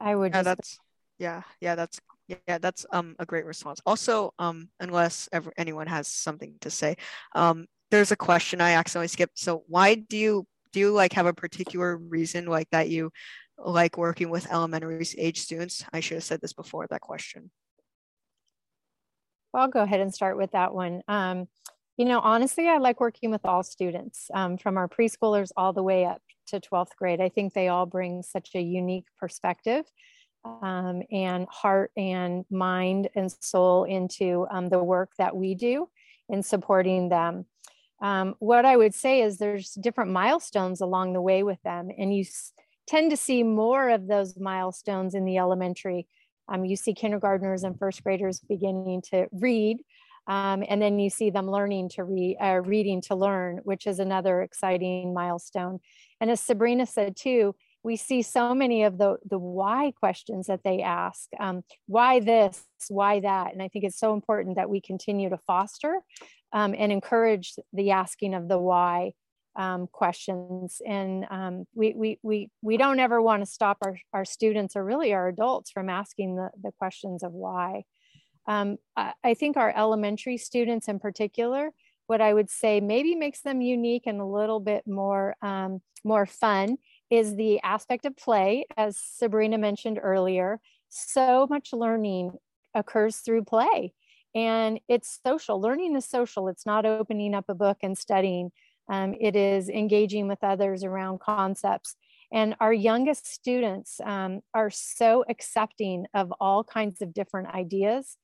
I 0.00 0.14
would. 0.14 0.32
Yeah, 0.32 0.42
just... 0.42 0.44
that's 0.44 0.78
yeah, 1.18 1.42
yeah, 1.60 1.74
that's 1.74 2.00
yeah, 2.46 2.58
that's 2.58 2.84
um 2.92 3.16
a 3.18 3.26
great 3.26 3.46
response. 3.46 3.80
Also, 3.86 4.34
um, 4.38 4.68
unless 4.80 5.28
ever 5.32 5.52
anyone 5.56 5.86
has 5.86 6.08
something 6.08 6.54
to 6.60 6.70
say, 6.70 6.96
um, 7.34 7.66
there's 7.90 8.12
a 8.12 8.16
question 8.16 8.60
I 8.60 8.72
accidentally 8.72 9.08
skipped. 9.08 9.38
So 9.38 9.64
why 9.68 9.94
do 9.94 10.16
you 10.16 10.46
do 10.72 10.80
you 10.80 10.92
like 10.92 11.14
have 11.14 11.26
a 11.26 11.32
particular 11.32 11.96
reason 11.96 12.46
like 12.46 12.68
that 12.70 12.90
you 12.90 13.10
like 13.58 13.98
working 13.98 14.30
with 14.30 14.50
elementary 14.50 15.04
age 15.16 15.40
students? 15.40 15.84
I 15.92 16.00
should 16.00 16.16
have 16.16 16.24
said 16.24 16.40
this 16.40 16.52
before 16.52 16.86
that 16.88 17.00
question. 17.00 17.50
Well, 19.52 19.64
I'll 19.64 19.68
go 19.68 19.82
ahead 19.82 20.00
and 20.00 20.14
start 20.14 20.36
with 20.36 20.52
that 20.52 20.74
one. 20.74 21.02
Um, 21.08 21.48
you 21.96 22.04
know, 22.04 22.20
honestly, 22.20 22.68
I 22.68 22.78
like 22.78 23.00
working 23.00 23.30
with 23.30 23.44
all 23.44 23.62
students 23.62 24.30
um, 24.32 24.56
from 24.56 24.76
our 24.76 24.88
preschoolers 24.88 25.50
all 25.56 25.72
the 25.72 25.82
way 25.82 26.04
up 26.04 26.22
to 26.48 26.60
12th 26.60 26.94
grade. 26.96 27.20
I 27.20 27.28
think 27.28 27.52
they 27.52 27.68
all 27.68 27.86
bring 27.86 28.22
such 28.22 28.50
a 28.54 28.60
unique 28.60 29.06
perspective 29.18 29.84
um, 30.44 31.02
and 31.10 31.46
heart 31.50 31.90
and 31.96 32.44
mind 32.50 33.08
and 33.14 33.32
soul 33.40 33.84
into 33.84 34.46
um, 34.50 34.68
the 34.68 34.82
work 34.82 35.10
that 35.18 35.34
we 35.34 35.54
do 35.54 35.88
in 36.28 36.42
supporting 36.42 37.08
them. 37.08 37.46
Um, 38.00 38.36
what 38.38 38.64
I 38.64 38.76
would 38.76 38.94
say 38.94 39.22
is 39.22 39.38
there's 39.38 39.72
different 39.72 40.12
milestones 40.12 40.80
along 40.80 41.14
the 41.14 41.22
way 41.22 41.42
with 41.42 41.60
them, 41.62 41.90
and 41.96 42.14
you 42.14 42.24
tend 42.88 43.10
to 43.10 43.16
see 43.16 43.42
more 43.42 43.90
of 43.90 44.08
those 44.08 44.38
milestones 44.38 45.14
in 45.14 45.24
the 45.24 45.38
elementary. 45.38 46.08
Um, 46.48 46.64
you 46.64 46.76
see 46.76 46.94
kindergartners 46.94 47.62
and 47.62 47.78
first 47.78 48.02
graders 48.02 48.40
beginning 48.40 49.02
to 49.10 49.28
read, 49.30 49.78
um, 50.26 50.64
and 50.66 50.80
then 50.80 50.98
you 50.98 51.10
see 51.10 51.30
them 51.30 51.50
learning 51.50 51.90
to 51.90 52.04
read, 52.04 52.36
uh, 52.40 52.60
reading 52.64 53.02
to 53.02 53.14
learn, 53.14 53.58
which 53.64 53.86
is 53.86 53.98
another 53.98 54.40
exciting 54.42 55.12
milestone. 55.12 55.78
And 56.20 56.30
as 56.30 56.40
Sabrina 56.40 56.86
said 56.86 57.16
too, 57.16 57.54
we 57.82 57.96
see 57.96 58.22
so 58.22 58.54
many 58.54 58.82
of 58.82 58.98
the 58.98 59.16
the 59.28 59.38
why 59.38 59.92
questions 59.98 60.46
that 60.46 60.62
they 60.64 60.82
ask 60.82 61.28
um, 61.38 61.62
why 61.86 62.20
this 62.20 62.64
why 62.88 63.20
that 63.20 63.52
and 63.52 63.62
i 63.62 63.68
think 63.68 63.84
it's 63.84 63.98
so 63.98 64.12
important 64.14 64.56
that 64.56 64.68
we 64.68 64.80
continue 64.80 65.28
to 65.28 65.38
foster 65.46 66.00
um, 66.52 66.74
and 66.76 66.92
encourage 66.92 67.54
the 67.72 67.90
asking 67.90 68.34
of 68.34 68.48
the 68.48 68.58
why 68.58 69.12
um, 69.58 69.88
questions 69.92 70.80
and 70.86 71.26
um, 71.30 71.66
we, 71.74 71.92
we 71.94 72.18
we 72.22 72.50
we 72.62 72.76
don't 72.76 73.00
ever 73.00 73.20
want 73.20 73.42
to 73.42 73.50
stop 73.50 73.76
our, 73.84 73.98
our 74.14 74.24
students 74.24 74.76
or 74.76 74.84
really 74.84 75.12
our 75.12 75.28
adults 75.28 75.70
from 75.70 75.90
asking 75.90 76.36
the, 76.36 76.50
the 76.62 76.72
questions 76.78 77.22
of 77.22 77.32
why 77.32 77.82
um, 78.46 78.78
I, 78.96 79.12
I 79.22 79.34
think 79.34 79.56
our 79.56 79.74
elementary 79.76 80.38
students 80.38 80.88
in 80.88 80.98
particular 81.00 81.70
what 82.06 82.20
i 82.20 82.32
would 82.32 82.48
say 82.48 82.80
maybe 82.80 83.14
makes 83.14 83.42
them 83.42 83.60
unique 83.60 84.04
and 84.06 84.20
a 84.20 84.24
little 84.24 84.60
bit 84.60 84.86
more 84.86 85.34
um, 85.42 85.82
more 86.04 86.26
fun 86.26 86.78
is 87.10 87.36
the 87.36 87.60
aspect 87.62 88.04
of 88.04 88.16
play, 88.16 88.66
as 88.76 88.98
Sabrina 88.98 89.58
mentioned 89.58 89.98
earlier. 90.02 90.60
So 90.88 91.46
much 91.48 91.72
learning 91.72 92.32
occurs 92.74 93.18
through 93.18 93.44
play, 93.44 93.92
and 94.34 94.80
it's 94.88 95.20
social. 95.24 95.60
Learning 95.60 95.96
is 95.96 96.06
social, 96.06 96.48
it's 96.48 96.66
not 96.66 96.86
opening 96.86 97.34
up 97.34 97.46
a 97.48 97.54
book 97.54 97.78
and 97.82 97.96
studying, 97.96 98.50
um, 98.88 99.14
it 99.20 99.36
is 99.36 99.68
engaging 99.68 100.28
with 100.28 100.42
others 100.42 100.84
around 100.84 101.20
concepts. 101.20 101.96
And 102.32 102.54
our 102.60 102.72
youngest 102.72 103.26
students 103.26 104.00
um, 104.04 104.40
are 104.52 104.70
so 104.70 105.24
accepting 105.28 106.06
of 106.14 106.32
all 106.40 106.62
kinds 106.64 107.00
of 107.00 107.14
different 107.14 107.48
ideas. 107.54 108.16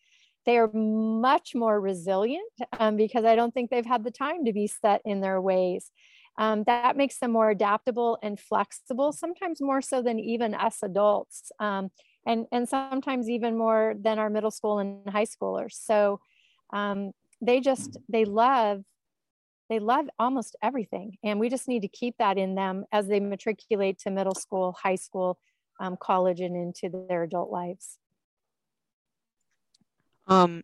They 0.46 0.58
are 0.58 0.70
much 0.72 1.54
more 1.54 1.80
resilient 1.80 2.52
um, 2.78 2.96
because 2.96 3.24
I 3.24 3.34
don't 3.34 3.54
think 3.54 3.70
they've 3.70 3.86
had 3.86 4.04
the 4.04 4.10
time 4.10 4.44
to 4.44 4.52
be 4.52 4.66
set 4.66 5.00
in 5.04 5.20
their 5.20 5.40
ways 5.40 5.90
um, 6.36 6.64
that 6.66 6.96
makes 6.96 7.18
them 7.18 7.32
more 7.32 7.50
adaptable 7.50 8.18
and 8.22 8.38
flexible, 8.38 9.12
sometimes 9.12 9.60
more 9.60 9.80
so 9.80 10.02
than 10.02 10.18
even 10.18 10.54
us 10.54 10.78
adults, 10.82 11.52
um, 11.60 11.90
and, 12.26 12.46
and 12.50 12.68
sometimes 12.68 13.28
even 13.28 13.56
more 13.56 13.94
than 14.00 14.18
our 14.18 14.30
middle 14.30 14.50
school 14.50 14.78
and 14.78 15.08
high 15.08 15.26
schoolers. 15.26 15.74
So 15.74 16.20
um, 16.72 17.12
they 17.40 17.60
just, 17.60 17.98
they 18.08 18.24
love, 18.24 18.82
they 19.74 19.80
love 19.80 20.06
almost 20.20 20.54
everything. 20.62 21.18
And 21.24 21.40
we 21.40 21.48
just 21.48 21.66
need 21.66 21.80
to 21.80 21.88
keep 21.88 22.16
that 22.18 22.38
in 22.38 22.54
them 22.54 22.84
as 22.92 23.08
they 23.08 23.18
matriculate 23.18 23.98
to 24.00 24.10
middle 24.10 24.34
school, 24.34 24.76
high 24.80 24.94
school, 24.94 25.36
um, 25.80 25.96
college, 26.00 26.40
and 26.40 26.54
into 26.54 27.06
their 27.08 27.24
adult 27.24 27.50
lives. 27.50 27.98
Um, 30.28 30.62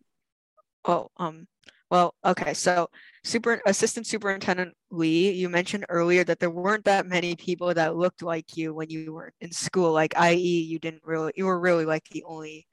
oh, 0.85 1.09
um, 1.17 1.47
well, 1.89 2.15
okay. 2.23 2.53
So, 2.53 2.89
super 3.25 3.61
assistant 3.65 4.07
superintendent 4.07 4.75
Lee, 4.91 5.31
you 5.31 5.49
mentioned 5.49 5.85
earlier 5.89 6.23
that 6.23 6.39
there 6.39 6.49
weren't 6.49 6.85
that 6.85 7.05
many 7.05 7.35
people 7.35 7.73
that 7.73 7.97
looked 7.97 8.23
like 8.23 8.55
you 8.55 8.73
when 8.73 8.89
you 8.89 9.11
were 9.11 9.33
in 9.41 9.51
school. 9.51 9.91
Like, 9.91 10.13
i.e., 10.17 10.61
you 10.61 10.79
didn't 10.79 11.03
really, 11.03 11.33
you 11.35 11.47
were 11.47 11.59
really 11.59 11.83
like 11.83 12.07
the 12.11 12.23
only, 12.23 12.65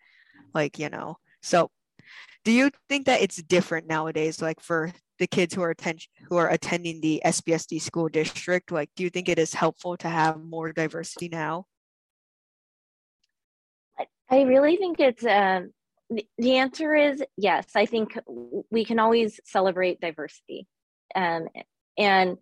like 0.54 0.78
you 0.78 0.88
know. 0.88 1.18
So, 1.42 1.72
do 2.44 2.52
you 2.52 2.70
think 2.88 3.06
that 3.06 3.20
it's 3.20 3.42
different 3.42 3.86
nowadays? 3.86 4.40
Like 4.40 4.60
for 4.60 4.92
the 5.18 5.26
kids 5.26 5.54
who 5.54 5.62
are 5.62 5.70
attend 5.70 6.06
who 6.28 6.36
are 6.36 6.50
attending 6.50 7.00
the 7.00 7.22
SBSD 7.24 7.80
school 7.80 8.08
district, 8.08 8.70
like, 8.70 8.90
do 8.96 9.02
you 9.02 9.10
think 9.10 9.28
it 9.28 9.38
is 9.38 9.54
helpful 9.54 9.96
to 9.98 10.08
have 10.08 10.42
more 10.42 10.72
diversity 10.72 11.28
now? 11.28 11.66
I 14.30 14.42
really 14.42 14.76
think 14.76 15.00
it's 15.00 15.24
um, 15.24 15.72
the 16.38 16.56
answer 16.56 16.94
is 16.94 17.22
yes. 17.36 17.66
I 17.74 17.86
think 17.86 18.18
we 18.70 18.84
can 18.84 18.98
always 18.98 19.40
celebrate 19.44 20.00
diversity. 20.00 20.66
Um, 21.14 21.48
and 21.96 22.38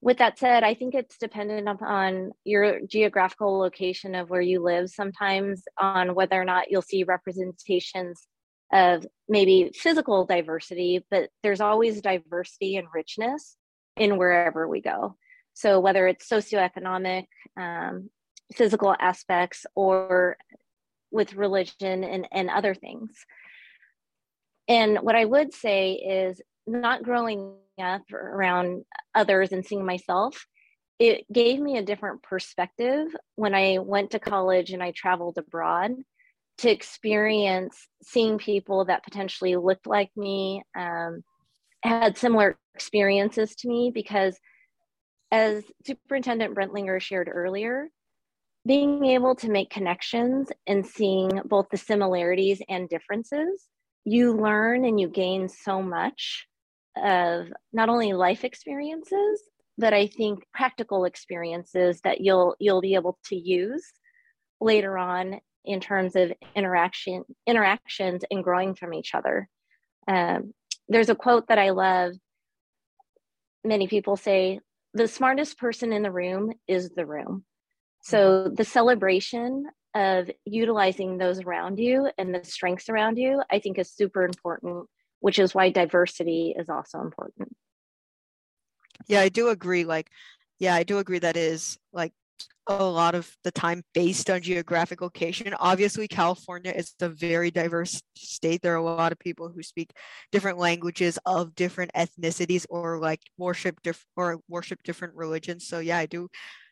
with 0.00 0.18
that 0.18 0.38
said, 0.38 0.62
I 0.62 0.74
think 0.74 0.94
it's 0.94 1.18
dependent 1.18 1.68
upon 1.68 2.32
your 2.44 2.80
geographical 2.86 3.58
location 3.58 4.14
of 4.14 4.30
where 4.30 4.40
you 4.40 4.62
live, 4.62 4.90
sometimes 4.90 5.62
on 5.78 6.14
whether 6.14 6.40
or 6.40 6.44
not 6.44 6.70
you'll 6.70 6.82
see 6.82 7.04
representations 7.04 8.26
of 8.72 9.06
maybe 9.28 9.70
physical 9.74 10.24
diversity, 10.24 11.04
but 11.10 11.30
there's 11.42 11.60
always 11.60 12.00
diversity 12.00 12.76
and 12.76 12.88
richness 12.94 13.56
in 13.96 14.18
wherever 14.18 14.68
we 14.68 14.80
go. 14.80 15.16
So 15.54 15.80
whether 15.80 16.06
it's 16.06 16.28
socioeconomic, 16.28 17.26
um, 17.56 18.10
physical 18.54 18.94
aspects, 18.98 19.66
or 19.74 20.36
with 21.10 21.34
religion 21.34 22.04
and, 22.04 22.28
and 22.30 22.50
other 22.50 22.74
things. 22.74 23.10
And 24.68 24.98
what 24.98 25.16
I 25.16 25.24
would 25.24 25.54
say 25.54 25.92
is 25.92 26.40
not 26.66 27.02
growing 27.02 27.54
up 27.80 28.02
around 28.12 28.84
others 29.14 29.52
and 29.52 29.64
seeing 29.64 29.86
myself, 29.86 30.46
it 30.98 31.30
gave 31.32 31.60
me 31.60 31.76
a 31.76 31.84
different 31.84 32.22
perspective 32.22 33.08
when 33.36 33.54
I 33.54 33.78
went 33.78 34.10
to 34.12 34.18
college 34.18 34.70
and 34.70 34.82
I 34.82 34.92
traveled 34.92 35.38
abroad 35.38 35.92
to 36.58 36.70
experience 36.70 37.88
seeing 38.02 38.38
people 38.38 38.84
that 38.86 39.04
potentially 39.04 39.56
looked 39.56 39.86
like 39.86 40.10
me, 40.16 40.62
um, 40.76 41.22
had 41.82 42.16
similar 42.16 42.58
experiences 42.74 43.54
to 43.56 43.68
me, 43.68 43.90
because 43.92 44.38
as 45.30 45.64
Superintendent 45.86 46.54
Brentlinger 46.54 47.00
shared 47.00 47.28
earlier, 47.32 47.88
being 48.66 49.04
able 49.04 49.34
to 49.36 49.50
make 49.50 49.70
connections 49.70 50.48
and 50.66 50.84
seeing 50.84 51.40
both 51.44 51.66
the 51.70 51.76
similarities 51.76 52.60
and 52.68 52.88
differences, 52.88 53.66
you 54.04 54.32
learn 54.36 54.84
and 54.84 54.98
you 54.98 55.08
gain 55.08 55.48
so 55.48 55.82
much 55.82 56.46
of 56.96 57.48
not 57.72 57.88
only 57.88 58.12
life 58.12 58.44
experiences, 58.44 59.42
but 59.78 59.92
I 59.92 60.06
think 60.06 60.44
practical 60.54 61.04
experiences 61.04 62.00
that 62.02 62.20
you'll 62.20 62.56
you'll 62.58 62.80
be 62.80 62.94
able 62.94 63.18
to 63.26 63.36
use 63.36 63.84
later 64.60 64.96
on 64.96 65.38
in 65.66 65.80
terms 65.80 66.16
of 66.16 66.32
interaction 66.54 67.24
interactions 67.46 68.24
and 68.30 68.44
growing 68.44 68.74
from 68.74 68.94
each 68.94 69.14
other. 69.14 69.48
Um, 70.08 70.54
there's 70.88 71.08
a 71.08 71.14
quote 71.14 71.48
that 71.48 71.58
I 71.58 71.70
love. 71.70 72.12
Many 73.64 73.88
people 73.88 74.16
say, 74.16 74.60
"The 74.94 75.08
smartest 75.08 75.58
person 75.58 75.92
in 75.92 76.02
the 76.02 76.12
room 76.12 76.52
is 76.68 76.90
the 76.90 77.06
room." 77.06 77.44
So 78.02 78.48
the 78.48 78.64
celebration 78.64 79.66
of 79.96 80.30
utilizing 80.44 81.18
those 81.18 81.40
around 81.40 81.80
you 81.80 82.08
and 82.18 82.32
the 82.32 82.44
strengths 82.44 82.88
around 82.88 83.18
you, 83.18 83.42
I 83.50 83.58
think 83.58 83.78
is 83.78 83.90
super 83.90 84.24
important, 84.24 84.88
which 85.20 85.38
is 85.38 85.54
why 85.54 85.70
diversity 85.70 86.54
is 86.56 86.68
also 86.68 87.00
important. 87.00 87.56
Yeah, 89.08 89.20
I 89.20 89.28
do 89.28 89.48
agree. 89.48 89.84
Like, 89.84 90.10
yeah, 90.58 90.74
I 90.74 90.82
do 90.82 90.98
agree 90.98 91.18
that 91.18 91.36
is 91.36 91.78
like 91.92 92.12
a 92.68 92.84
lot 92.84 93.14
of 93.14 93.30
the 93.44 93.52
time 93.52 93.82
based 93.94 94.28
on 94.28 94.40
geographic 94.40 95.00
location. 95.00 95.54
Obviously, 95.60 96.08
California 96.08 96.72
is 96.72 96.94
a 97.00 97.08
very 97.08 97.50
diverse 97.50 98.02
state. 98.16 98.60
There 98.60 98.72
are 98.72 98.76
a 98.76 98.82
lot 98.82 99.12
of 99.12 99.18
people 99.18 99.48
who 99.48 99.62
speak 99.62 99.92
different 100.32 100.58
languages 100.58 101.18
of 101.26 101.54
different 101.54 101.92
ethnicities 101.94 102.66
or 102.68 102.98
like 102.98 103.20
worship 103.38 103.80
diff- 103.82 104.06
or 104.16 104.40
worship 104.48 104.82
different 104.82 105.14
religions. 105.14 105.68
So 105.68 105.78
yeah, 105.78 105.98
I 105.98 106.06
do 106.06 106.28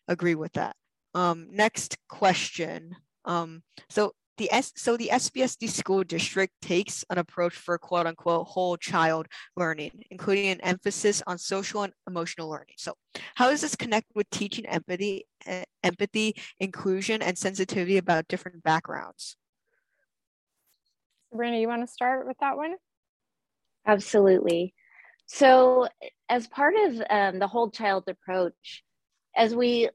agree 0.09 0.35
with 0.35 0.53
that. 0.55 0.75
Um, 1.15 1.47
next 1.53 1.97
question. 2.09 2.97
Um, 3.25 3.63
so 3.89 4.13
the 4.37 4.53
S 4.53 4.73
so 4.77 4.97
the 4.97 5.11
SBSD 5.13 5.69
school 5.69 6.03
district 6.03 6.55
takes 6.61 7.05
an 7.11 7.19
approach 7.19 7.55
for 7.55 7.79
quote 7.79 8.07
unquote 8.07 8.47
whole 8.49 8.77
child 8.77 9.27
learning, 9.57 10.03
including 10.11 10.47
an 10.47 10.61
emphasis 10.61 11.23
on 11.27 11.39
social 11.39 11.83
and 11.83 11.93
emotional 12.07 12.49
learning. 12.49 12.75
So 12.77 12.95
how 13.35 13.51
does 13.51 13.61
this 13.61 13.77
connect 13.77 14.07
with 14.15 14.29
teaching 14.31 14.67
empathy, 14.67 15.27
uh, 15.47 15.63
empathy, 15.83 16.35
inclusion, 16.59 17.23
and 17.23 17.39
sensitivity 17.39 17.99
about 17.99 18.29
different 18.29 18.63
backgrounds? 18.63 19.37
Sabrina, 21.31 21.59
you 21.59 21.69
want 21.69 21.87
to 21.87 21.93
start 21.93 22.27
with 22.27 22.37
that 22.39 22.57
one? 22.57 22.75
Absolutely. 23.87 24.75
So, 25.27 25.89
as 26.29 26.47
part 26.47 26.75
of 26.85 27.03
um, 27.11 27.39
the 27.39 27.47
whole 27.47 27.71
child 27.71 28.05
approach, 28.09 28.85
as 29.37 29.55
we 29.55 29.89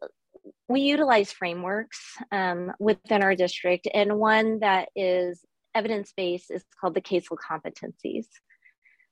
we 0.67 0.81
utilize 0.81 1.31
frameworks 1.31 1.99
um, 2.31 2.71
within 2.79 3.23
our 3.23 3.35
district, 3.35 3.87
and 3.93 4.17
one 4.17 4.59
that 4.59 4.89
is 4.95 5.43
evidence 5.75 6.13
based 6.15 6.51
is 6.51 6.63
called 6.79 6.93
the 6.93 7.01
CASEL 7.01 7.37
competencies. 7.37 8.25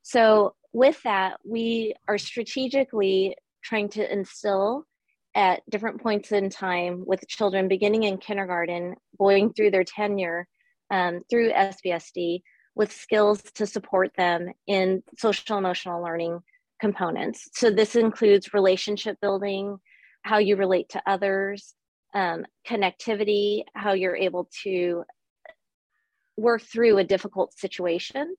So, 0.01 0.55
with 0.73 1.01
that, 1.03 1.37
we 1.45 1.95
are 2.07 2.17
strategically 2.17 3.35
trying 3.63 3.89
to 3.89 4.11
instill 4.11 4.85
at 5.35 5.61
different 5.69 6.01
points 6.01 6.31
in 6.31 6.49
time 6.49 7.03
with 7.05 7.27
children 7.27 7.67
beginning 7.67 8.03
in 8.03 8.17
kindergarten, 8.17 8.95
going 9.19 9.53
through 9.53 9.71
their 9.71 9.83
tenure 9.83 10.47
um, 10.91 11.21
through 11.29 11.51
SBSD 11.51 12.41
with 12.75 12.91
skills 12.91 13.41
to 13.55 13.65
support 13.65 14.11
them 14.17 14.49
in 14.67 15.03
social 15.17 15.57
emotional 15.57 16.01
learning 16.01 16.39
components. 16.79 17.49
So, 17.53 17.69
this 17.69 17.95
includes 17.95 18.53
relationship 18.53 19.17
building, 19.21 19.77
how 20.27 20.39
you 20.39 20.57
relate 20.57 20.89
to 20.89 21.01
others, 21.07 21.73
um, 22.13 22.45
connectivity, 22.67 23.63
how 23.73 23.93
you're 23.93 24.15
able 24.15 24.49
to 24.63 25.03
work 26.35 26.61
through 26.61 26.97
a 26.97 27.03
difficult 27.03 27.53
situation. 27.57 28.35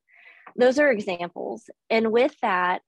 Those 0.56 0.78
are 0.78 0.90
examples. 0.90 1.70
And 1.88 2.12
with 2.12 2.34
that, 2.42 2.82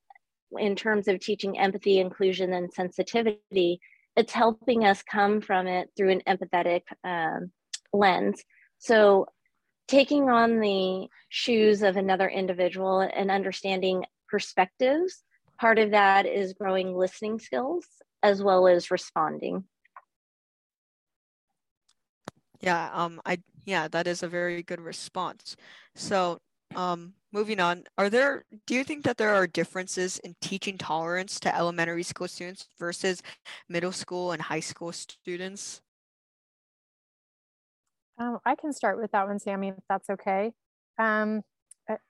in 0.59 0.77
terms 0.77 1.09
of 1.09 1.21
teaching 1.21 1.59
empathy, 1.59 1.99
inclusion, 1.99 2.53
and 2.53 2.73
sensitivity, 2.73 3.81
it's 4.17 4.33
helping 4.33 4.85
us 4.85 5.03
come 5.03 5.41
from 5.41 5.67
it 5.67 5.89
through 5.97 6.11
an 6.11 6.23
empathetic 6.29 6.83
um, 7.05 7.53
lens. 7.93 8.43
So, 8.79 9.27
taking 9.89 10.29
on 10.29 10.61
the 10.61 11.09
shoes 11.29 11.83
of 11.83 11.97
another 11.97 12.29
individual 12.29 13.01
and 13.01 13.31
understanding 13.31 14.05
perspectives, 14.29 15.23
part 15.59 15.79
of 15.79 15.93
that 15.93 16.27
is 16.27 16.55
growing 16.55 16.97
listening 16.97 17.39
skills 17.39 17.87
as 18.23 18.43
well 18.43 18.67
as 18.67 18.91
responding. 18.91 19.65
Yeah, 22.61 22.91
um, 22.93 23.21
I 23.25 23.39
yeah, 23.65 23.89
that 23.89 24.07
is 24.07 24.23
a 24.23 24.29
very 24.29 24.63
good 24.63 24.81
response. 24.81 25.57
So, 25.95 26.41
um, 26.75 27.15
moving 27.33 27.61
on, 27.61 27.85
are 27.97 28.11
there? 28.11 28.45
Do 28.67 28.75
you 28.75 28.85
think 28.85 29.05
that 29.05 29.17
there 29.17 29.35
are 29.35 29.47
differences 29.47 30.19
in 30.19 30.35
teaching 30.41 30.77
tolerance 30.77 31.41
to 31.41 31.57
elementary 31.57 32.03
school 32.03 32.29
students 32.29 32.67
versus 32.79 33.23
middle 33.69 33.93
school 33.93 34.33
and 34.33 34.43
high 34.43 34.61
school 34.61 34.93
students? 34.93 35.81
Um, 38.19 38.39
I 38.45 38.55
can 38.55 38.73
start 38.75 39.01
with 39.01 39.13
that 39.13 39.27
one, 39.27 39.39
Sammy, 39.39 39.69
if 39.69 39.77
that's 39.89 40.11
okay. 40.11 40.53
Um, 40.99 41.43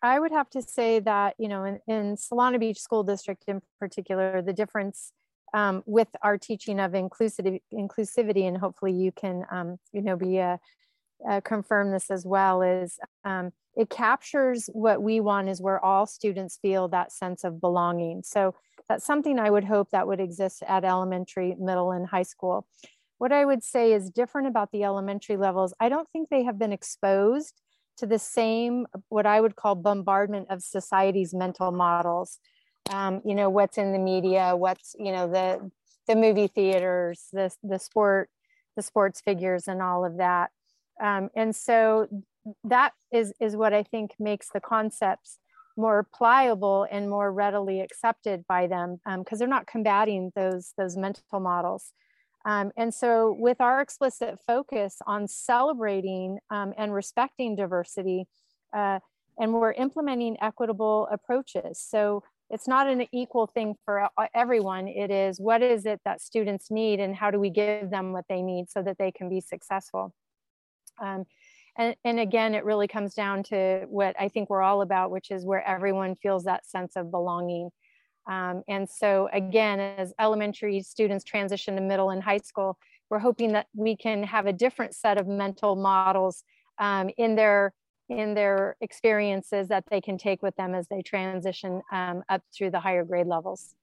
I 0.03 0.19
would 0.19 0.33
have 0.33 0.51
to 0.51 0.63
say 0.63 0.99
that 1.01 1.37
you 1.39 1.49
know, 1.49 1.65
in, 1.65 1.79
in 1.87 2.17
Solana 2.17 2.59
Beach 2.59 2.81
School 2.81 3.05
District 3.05 3.45
in 3.47 3.63
particular, 3.79 4.43
the 4.43 4.53
difference 4.53 5.13
um, 5.55 5.83
with 5.87 6.09
our 6.23 6.39
teaching 6.39 6.81
of 6.81 6.93
inclusivity, 6.93 7.61
inclusivity 7.73 8.47
and 8.47 8.57
hopefully 8.57 8.93
you 8.93 9.13
can, 9.13 9.45
um, 9.51 9.79
you 9.93 10.03
know, 10.03 10.17
be 10.17 10.39
a, 10.39 10.59
a 11.29 11.41
confirm 11.41 11.93
this 11.93 12.11
as 12.11 12.25
well 12.25 12.63
is 12.63 12.99
um, 13.25 13.53
it 13.77 13.91
captures 13.91 14.69
what 14.73 15.03
we 15.03 15.21
want 15.21 15.49
is 15.49 15.61
where 15.61 15.85
all 15.85 16.07
students 16.07 16.59
feel 16.61 16.89
that 16.89 17.13
sense 17.13 17.45
of 17.45 17.61
belonging. 17.61 18.23
So 18.25 18.55
that's 18.89 19.07
something 19.07 19.39
I 19.39 19.51
would 19.51 19.65
hope 19.65 19.91
that 19.91 20.07
would 20.07 20.21
exist 20.21 20.63
at 20.67 20.85
elementary, 20.85 21.55
middle, 21.59 21.93
and 21.93 22.07
high 22.07 22.25
school. 22.25 22.67
What 23.19 23.33
I 23.33 23.45
would 23.45 23.63
say 23.63 23.93
is 23.93 24.11
different 24.11 24.49
about 24.49 24.73
the 24.73 24.83
elementary 24.83 25.37
levels. 25.37 25.75
I 25.79 25.89
don't 25.89 26.09
think 26.11 26.29
they 26.29 26.45
have 26.45 26.59
been 26.59 26.73
exposed 26.73 27.61
to 27.99 28.07
the 28.07 28.19
same, 28.19 28.87
what 29.09 29.27
I 29.27 29.41
would 29.41 29.57
call 29.57 29.75
bombardment 29.75 30.47
of 30.51 30.63
society's 30.63 31.35
mental 31.35 31.71
models 31.71 32.39
um, 32.91 33.21
you 33.25 33.35
know 33.35 33.51
what's 33.51 33.79
in 33.79 33.93
the 33.93 33.99
media 33.99 34.55
what's 34.57 34.97
you 34.99 35.13
know 35.13 35.31
the 35.31 35.71
the 36.07 36.17
movie 36.17 36.49
theaters 36.49 37.29
the 37.33 37.51
the 37.63 37.79
sport 37.79 38.31
the 38.77 38.83
sports 38.83 39.21
figures 39.21 39.69
and 39.69 39.83
all 39.83 40.05
of 40.05 40.17
that. 40.17 40.51
Um, 41.03 41.31
and 41.35 41.55
so 41.55 42.09
that 42.65 42.93
is 43.13 43.35
is 43.41 43.55
what 43.55 43.75
i 43.75 43.83
think 43.83 44.13
makes 44.19 44.49
the 44.49 44.61
concepts 44.61 45.39
more 45.77 46.07
pliable 46.15 46.87
and 46.91 47.09
more 47.09 47.33
readily 47.33 47.81
accepted 47.81 48.45
by 48.49 48.67
them 48.67 49.01
because 49.05 49.33
um, 49.33 49.39
they're 49.39 49.49
not 49.49 49.67
combating 49.67 50.33
those 50.35 50.73
those 50.77 50.97
mental 50.97 51.41
models. 51.41 51.93
Um, 52.47 52.73
and 52.77 52.93
so 52.95 53.37
with 53.39 53.61
our 53.61 53.83
explicit 53.83 54.39
focus 54.47 54.97
on 55.07 55.29
celebrating 55.29 56.39
um, 56.51 56.73
and 56.79 56.93
respecting 56.95 57.55
diversity 57.55 58.27
uh, 58.75 59.01
and 59.39 59.53
we're 59.53 59.73
implementing 59.73 60.37
equitable 60.41 61.09
approaches. 61.11 61.79
So 61.79 62.23
it's 62.51 62.67
not 62.67 62.89
an 62.89 63.07
equal 63.13 63.47
thing 63.47 63.77
for 63.85 64.09
everyone. 64.35 64.89
It 64.89 65.11
is 65.11 65.41
what 65.41 65.63
is 65.63 65.87
it 65.87 66.01
that 66.05 66.21
students 66.21 66.71
need 66.71 66.99
and 66.99 67.15
how 67.15 67.31
do 67.31 67.39
we 67.39 67.49
give 67.49 67.91
them 67.91 68.13
what 68.13 68.25
they 68.29 68.43
need 68.43 68.69
so 68.69 68.83
that 68.83 68.99
they 68.99 69.13
can 69.13 69.29
be 69.29 69.41
successful. 69.41 70.13
Um, 71.01 71.25
and, 71.79 71.95
and 72.05 72.19
again, 72.19 72.55
it 72.55 72.65
really 72.65 72.89
comes 72.89 73.15
down 73.15 73.45
to 73.45 73.87
what 73.89 74.17
I 74.19 74.29
think 74.29 74.51
we're 74.51 74.63
all 74.63 74.83
about, 74.83 75.13
which 75.13 75.31
is 75.31 75.47
where 75.47 75.67
everyone 75.67 76.17
feels 76.17 76.45
that 76.45 76.67
sense 76.67 76.97
of 76.97 77.13
belonging. 77.13 77.71
Um, 78.29 78.63
and 78.69 78.89
so 78.91 79.29
again, 79.33 79.79
as 79.81 80.13
elementary 80.19 80.83
students 80.83 81.25
transition 81.25 81.77
to 81.77 81.81
middle 81.81 82.11
and 82.11 82.23
high 82.23 82.39
school, 82.39 82.77
we're 83.09 83.21
hoping 83.21 83.53
that 83.53 83.67
we 83.75 83.97
can 83.97 84.25
have 84.25 84.47
a 84.47 84.53
different 84.53 84.95
set 84.95 85.19
of 85.19 85.27
mental 85.27 85.77
models 85.77 86.43
um, 86.79 87.11
in 87.17 87.37
their 87.37 87.73
in 88.11 88.35
their 88.35 88.77
experiences 88.81 89.69
that 89.69 89.85
they 89.91 90.01
can 90.01 90.19
take 90.19 90.43
with 90.43 90.57
them 90.57 90.75
as 90.75 90.89
they 90.89 91.01
transition 91.01 91.81
um, 91.93 92.23
up 92.29 92.43
through 92.55 92.71
the 92.71 92.81
higher 92.81 93.05
grade 93.05 93.27
levels. 93.27 93.75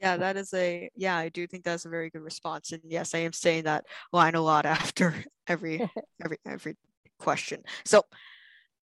Yeah, 0.00 0.16
that 0.16 0.36
is 0.36 0.54
a 0.54 0.88
yeah, 0.94 1.16
I 1.16 1.28
do 1.28 1.46
think 1.46 1.64
that's 1.64 1.84
a 1.84 1.88
very 1.88 2.08
good 2.08 2.22
response. 2.22 2.72
And 2.72 2.82
yes, 2.84 3.14
I 3.14 3.18
am 3.18 3.32
saying 3.32 3.64
that 3.64 3.84
line 4.12 4.34
a 4.34 4.40
lot 4.40 4.64
after 4.66 5.14
every 5.46 5.88
every 6.24 6.38
every 6.46 6.76
question. 7.18 7.62
So 7.84 8.04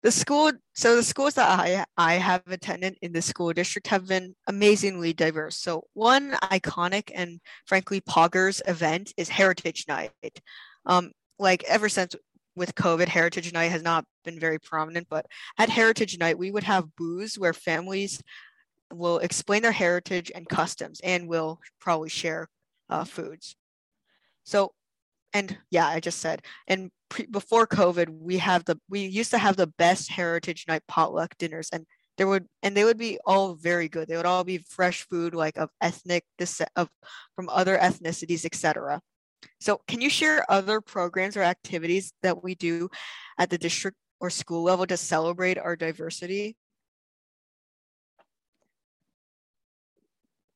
the 0.02 0.12
school 0.12 0.52
so 0.76 0.96
the 0.96 1.04
schools 1.04 1.34
that 1.34 1.60
I 1.60 1.84
I 1.98 2.14
have 2.14 2.44
attended 2.48 2.98
in 3.02 3.12
the 3.12 3.22
school 3.22 3.52
district 3.54 3.88
have 3.88 4.08
been 4.08 4.36
amazingly 4.48 5.14
diverse. 5.14 5.58
So 5.58 5.84
one 5.94 6.32
iconic 6.44 7.12
and 7.14 7.42
frankly 7.66 8.02
poggers 8.02 8.62
event 8.68 9.12
is 9.18 9.30
Heritage 9.30 9.86
Night. 9.88 10.42
Um, 10.86 11.12
like 11.40 11.64
ever 11.64 11.90
since 11.90 12.16
with 12.60 12.76
COVID, 12.76 13.08
Heritage 13.08 13.52
Night 13.54 13.72
has 13.72 13.82
not 13.82 14.06
been 14.26 14.40
very 14.40 14.60
prominent, 14.60 15.08
but 15.10 15.26
at 15.58 15.70
Heritage 15.70 16.20
Night, 16.20 16.38
we 16.38 16.52
would 16.52 16.66
have 16.66 16.96
booths 16.96 17.40
where 17.40 17.54
families 17.54 18.22
will 18.94 19.20
explain 19.20 19.62
their 19.62 19.72
heritage 19.72 20.32
and 20.36 20.48
customs 20.48 21.00
and 21.04 21.30
will 21.30 21.60
probably 21.80 22.10
share 22.10 22.50
uh, 22.90 23.06
foods. 23.06 23.56
So, 24.44 24.74
and 25.34 25.58
yeah, 25.72 25.88
I 25.88 26.00
just 26.00 26.20
said, 26.20 26.42
and 26.68 26.92
pre- 27.08 27.28
before 27.28 27.66
COVID, 27.66 28.10
we 28.10 28.40
have 28.40 28.66
the 28.66 28.80
we 28.90 29.06
used 29.06 29.32
to 29.32 29.38
have 29.38 29.56
the 29.56 29.68
best 29.78 30.12
Heritage 30.12 30.66
Night 30.68 30.84
potluck 30.88 31.38
dinners, 31.38 31.70
and 31.72 31.86
there 32.18 32.28
would 32.28 32.48
and 32.62 32.76
they 32.76 32.84
would 32.84 32.98
be 32.98 33.20
all 33.26 33.54
very 33.54 33.88
good. 33.88 34.08
They 34.08 34.18
would 34.18 34.26
all 34.26 34.44
be 34.44 34.58
fresh 34.58 35.08
food, 35.08 35.34
like 35.34 35.58
of 35.58 35.70
ethnic 35.82 36.26
of 36.76 36.90
from 37.36 37.48
other 37.50 37.78
ethnicities, 37.78 38.44
etc. 38.44 39.02
So 39.60 39.82
can 39.88 40.02
you 40.02 40.10
share 40.10 40.50
other 40.50 40.82
programs 40.82 41.38
or 41.38 41.44
activities 41.44 42.14
that 42.24 42.44
we 42.44 42.56
do 42.56 42.90
at 43.38 43.50
the 43.50 43.58
district 43.58 43.98
or 44.20 44.30
school 44.30 44.64
level 44.64 44.86
to 44.88 44.98
celebrate 44.98 45.58
our 45.58 45.76
diversity? 45.76 46.56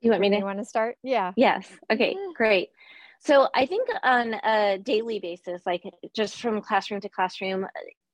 You 0.01 0.11
want 0.11 0.21
me 0.21 0.29
to? 0.29 0.37
You 0.37 0.43
want 0.43 0.59
to 0.59 0.65
start? 0.65 0.97
Yeah. 1.01 1.31
Yes. 1.37 1.67
Okay, 1.91 2.15
great. 2.35 2.69
So 3.21 3.47
I 3.55 3.65
think 3.65 3.87
on 4.03 4.33
a 4.33 4.77
daily 4.77 5.19
basis, 5.19 5.61
like 5.65 5.83
just 6.13 6.41
from 6.41 6.61
classroom 6.61 6.99
to 7.01 7.09
classroom, 7.09 7.65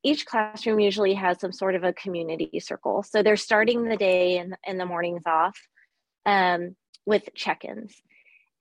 each 0.04 0.28
classroom 0.28 0.80
usually 0.80 1.16
has 1.16 1.40
some 1.40 1.52
sort 1.52 1.74
of 1.74 1.84
a 1.84 1.94
community 1.94 2.60
circle. 2.60 3.02
So 3.02 3.24
they're 3.24 3.36
starting 3.36 3.86
the 3.86 3.98
day 3.98 4.38
and, 4.38 4.56
and 4.68 4.80
the 4.80 4.86
mornings 4.86 5.24
off 5.26 5.60
um, 6.28 6.76
with 7.08 7.28
check-ins 7.34 7.96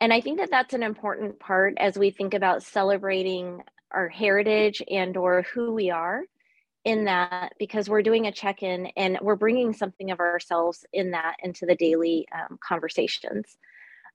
and 0.01 0.13
i 0.13 0.21
think 0.21 0.39
that 0.39 0.51
that's 0.51 0.75
an 0.75 0.83
important 0.83 1.39
part 1.39 1.75
as 1.79 1.99
we 1.99 2.11
think 2.11 2.35
about 2.35 2.63
celebrating 2.63 3.63
our 3.91 4.09
heritage 4.09 4.83
and 4.91 5.17
or 5.17 5.43
who 5.55 5.73
we 5.73 5.91
are 5.91 6.23
in 6.85 7.05
that 7.05 7.53
because 7.59 7.89
we're 7.89 8.03
doing 8.03 8.27
a 8.27 8.33
check-in 8.33 8.87
and 8.97 9.19
we're 9.21 9.37
bringing 9.37 9.73
something 9.73 10.11
of 10.11 10.21
ourselves 10.21 10.87
in 10.93 11.11
that 11.11 11.37
into 11.43 11.67
the 11.67 11.75
daily 11.77 12.27
um, 12.35 12.59
conversations 12.63 13.59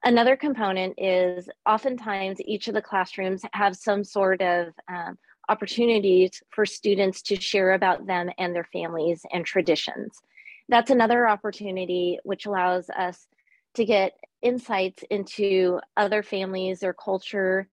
another 0.03 0.35
component 0.35 0.93
is 0.97 1.49
oftentimes 1.65 2.39
each 2.41 2.67
of 2.67 2.73
the 2.73 2.81
classrooms 2.81 3.41
have 3.53 3.75
some 3.75 4.03
sort 4.03 4.41
of 4.41 4.73
um, 4.87 5.17
opportunities 5.49 6.41
for 6.49 6.65
students 6.65 7.21
to 7.21 7.39
share 7.39 7.73
about 7.73 8.05
them 8.05 8.29
and 8.37 8.55
their 8.55 8.67
families 8.71 9.25
and 9.31 9.45
traditions. 9.45 10.21
That's 10.69 10.91
another 10.91 11.27
opportunity 11.27 12.19
which 12.23 12.45
allows 12.45 12.89
us 12.89 13.27
to 13.75 13.85
get 13.85 14.13
insights 14.43 15.03
into 15.09 15.79
other 15.97 16.21
families, 16.21 16.81
their 16.81 16.93
culture, 16.93 17.67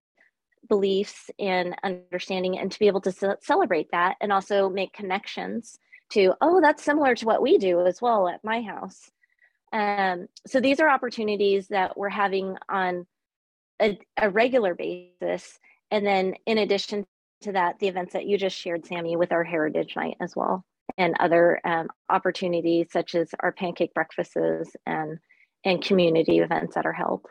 beliefs, 0.69 1.31
and 1.39 1.77
understanding, 1.83 2.59
and 2.59 2.71
to 2.73 2.79
be 2.79 2.87
able 2.87 3.01
to 3.03 3.13
ce- 3.13 3.43
celebrate 3.43 3.91
that 3.91 4.17
and 4.21 4.33
also 4.33 4.69
make 4.71 4.93
connections 4.93 5.79
to, 6.11 6.35
oh, 6.41 6.61
that's 6.61 6.83
similar 6.83 7.15
to 7.15 7.27
what 7.27 7.43
we 7.43 7.59
do 7.59 7.87
as 7.87 8.01
well 8.01 8.29
at 8.29 8.45
my 8.45 8.63
house. 8.63 9.11
Um, 9.73 10.27
so 10.47 10.61
these 10.61 10.81
are 10.81 10.89
opportunities 10.89 11.69
that 11.69 11.97
we're 11.97 12.09
having 12.09 12.57
on 12.69 13.07
a, 13.81 13.99
a 14.17 14.31
regular 14.31 14.75
basis. 14.75 15.59
And 15.91 16.05
then 16.05 16.35
in 16.47 16.59
addition 16.59 17.07
to 17.43 17.53
that, 17.53 17.79
the 17.79 17.89
events 17.89 18.13
that 18.13 18.27
you 18.27 18.37
just 18.37 18.57
shared, 18.57 18.87
Sammy, 18.87 19.17
with 19.17 19.33
our 19.33 19.45
Heritage 19.45 19.95
Night 19.97 20.17
as 20.21 20.35
well, 20.37 20.65
and 20.99 21.15
other 21.21 21.61
um, 21.65 21.89
opportunities 22.09 22.89
such 22.93 23.15
as 23.15 23.31
our 23.41 23.53
pancake 23.53 23.95
breakfasts 23.95 24.37
and 24.87 25.19
and 25.65 25.83
community 25.83 26.39
events 26.39 26.75
that 26.75 26.87
are 26.87 26.93
held. 26.93 27.27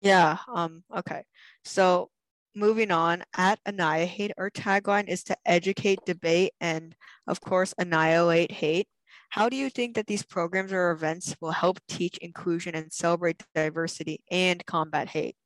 Yeah. 0.00 0.38
Um. 0.52 0.84
Okay. 0.94 1.24
So 1.64 2.10
moving 2.54 2.90
on, 2.90 3.22
at 3.36 3.58
Annihilate 3.66 4.08
Hate, 4.08 4.32
our 4.38 4.50
tagline 4.50 5.08
is 5.08 5.24
to 5.24 5.36
educate, 5.44 5.98
debate, 6.06 6.52
and 6.60 6.94
of 7.26 7.40
course, 7.40 7.74
annihilate 7.78 8.52
hate. 8.52 8.86
How 9.30 9.48
do 9.48 9.56
you 9.56 9.68
think 9.68 9.96
that 9.96 10.06
these 10.06 10.22
programs 10.22 10.72
or 10.72 10.92
events 10.92 11.34
will 11.40 11.50
help 11.50 11.80
teach 11.88 12.16
inclusion 12.18 12.74
and 12.74 12.92
celebrate 12.92 13.42
diversity 13.54 14.20
and 14.30 14.64
combat 14.66 15.08
hate? 15.08 15.36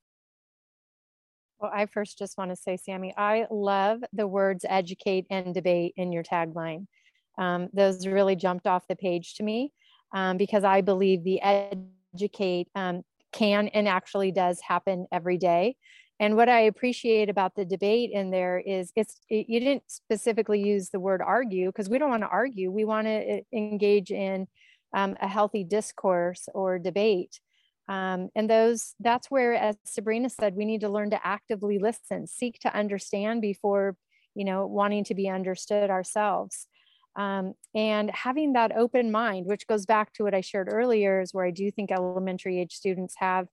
Well, 1.58 1.70
I 1.74 1.86
first 1.86 2.18
just 2.18 2.36
want 2.36 2.50
to 2.50 2.56
say, 2.56 2.76
Sammy, 2.76 3.14
I 3.16 3.46
love 3.50 4.00
the 4.12 4.26
words 4.26 4.64
educate 4.68 5.26
and 5.30 5.54
debate 5.54 5.94
in 5.96 6.12
your 6.12 6.22
tagline. 6.22 6.86
Um, 7.38 7.68
those 7.72 8.06
really 8.06 8.36
jumped 8.36 8.66
off 8.66 8.86
the 8.88 8.96
page 8.96 9.34
to 9.36 9.42
me 9.42 9.72
um, 10.12 10.36
because 10.36 10.64
I 10.64 10.80
believe 10.80 11.24
the 11.24 11.40
educate 12.14 12.68
um, 12.74 13.02
can 13.32 13.68
and 13.68 13.88
actually 13.88 14.32
does 14.32 14.60
happen 14.60 15.06
every 15.12 15.38
day. 15.38 15.76
And 16.20 16.34
what 16.34 16.48
I 16.48 16.60
appreciate 16.60 17.28
about 17.28 17.54
the 17.54 17.64
debate 17.64 18.10
in 18.12 18.30
there 18.30 18.58
is 18.58 18.92
it's 18.96 19.20
it, 19.28 19.46
you 19.48 19.60
didn't 19.60 19.84
specifically 19.86 20.60
use 20.60 20.90
the 20.90 20.98
word 20.98 21.22
argue 21.24 21.68
because 21.68 21.88
we 21.88 21.98
don't 21.98 22.10
want 22.10 22.24
to 22.24 22.28
argue. 22.28 22.70
We 22.70 22.84
want 22.84 23.06
to 23.06 23.38
uh, 23.38 23.40
engage 23.52 24.10
in 24.10 24.48
um, 24.94 25.16
a 25.20 25.28
healthy 25.28 25.62
discourse 25.62 26.48
or 26.54 26.78
debate. 26.78 27.40
Um, 27.88 28.30
and 28.34 28.50
those 28.50 28.94
that's 29.00 29.30
where, 29.30 29.54
as 29.54 29.76
Sabrina 29.84 30.28
said, 30.28 30.56
we 30.56 30.64
need 30.64 30.80
to 30.80 30.88
learn 30.88 31.10
to 31.10 31.26
actively 31.26 31.78
listen, 31.78 32.26
seek 32.26 32.58
to 32.60 32.74
understand 32.74 33.40
before 33.40 33.96
you 34.34 34.44
know 34.44 34.66
wanting 34.66 35.04
to 35.04 35.14
be 35.14 35.28
understood 35.28 35.88
ourselves. 35.88 36.66
Um, 37.18 37.54
and 37.74 38.10
having 38.12 38.52
that 38.52 38.76
open 38.76 39.10
mind, 39.10 39.46
which 39.46 39.66
goes 39.66 39.84
back 39.84 40.12
to 40.14 40.22
what 40.22 40.34
I 40.34 40.40
shared 40.40 40.68
earlier, 40.72 41.20
is 41.20 41.34
where 41.34 41.44
I 41.44 41.50
do 41.50 41.70
think 41.70 41.90
elementary 41.90 42.60
age 42.60 42.72
students 42.72 43.14
have 43.18 43.48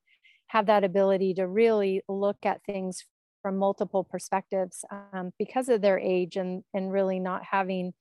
have 0.47 0.67
that 0.67 0.83
ability 0.83 1.33
to 1.33 1.47
really 1.47 2.01
look 2.07 2.37
at 2.45 2.63
things 2.63 3.03
from 3.41 3.57
multiple 3.57 4.03
perspectives 4.03 4.85
um, 4.91 5.31
because 5.39 5.67
of 5.67 5.81
their 5.81 5.99
age 5.99 6.35
and 6.35 6.63
and 6.75 6.91
really 6.91 7.19
not 7.19 7.41
having 7.43 7.93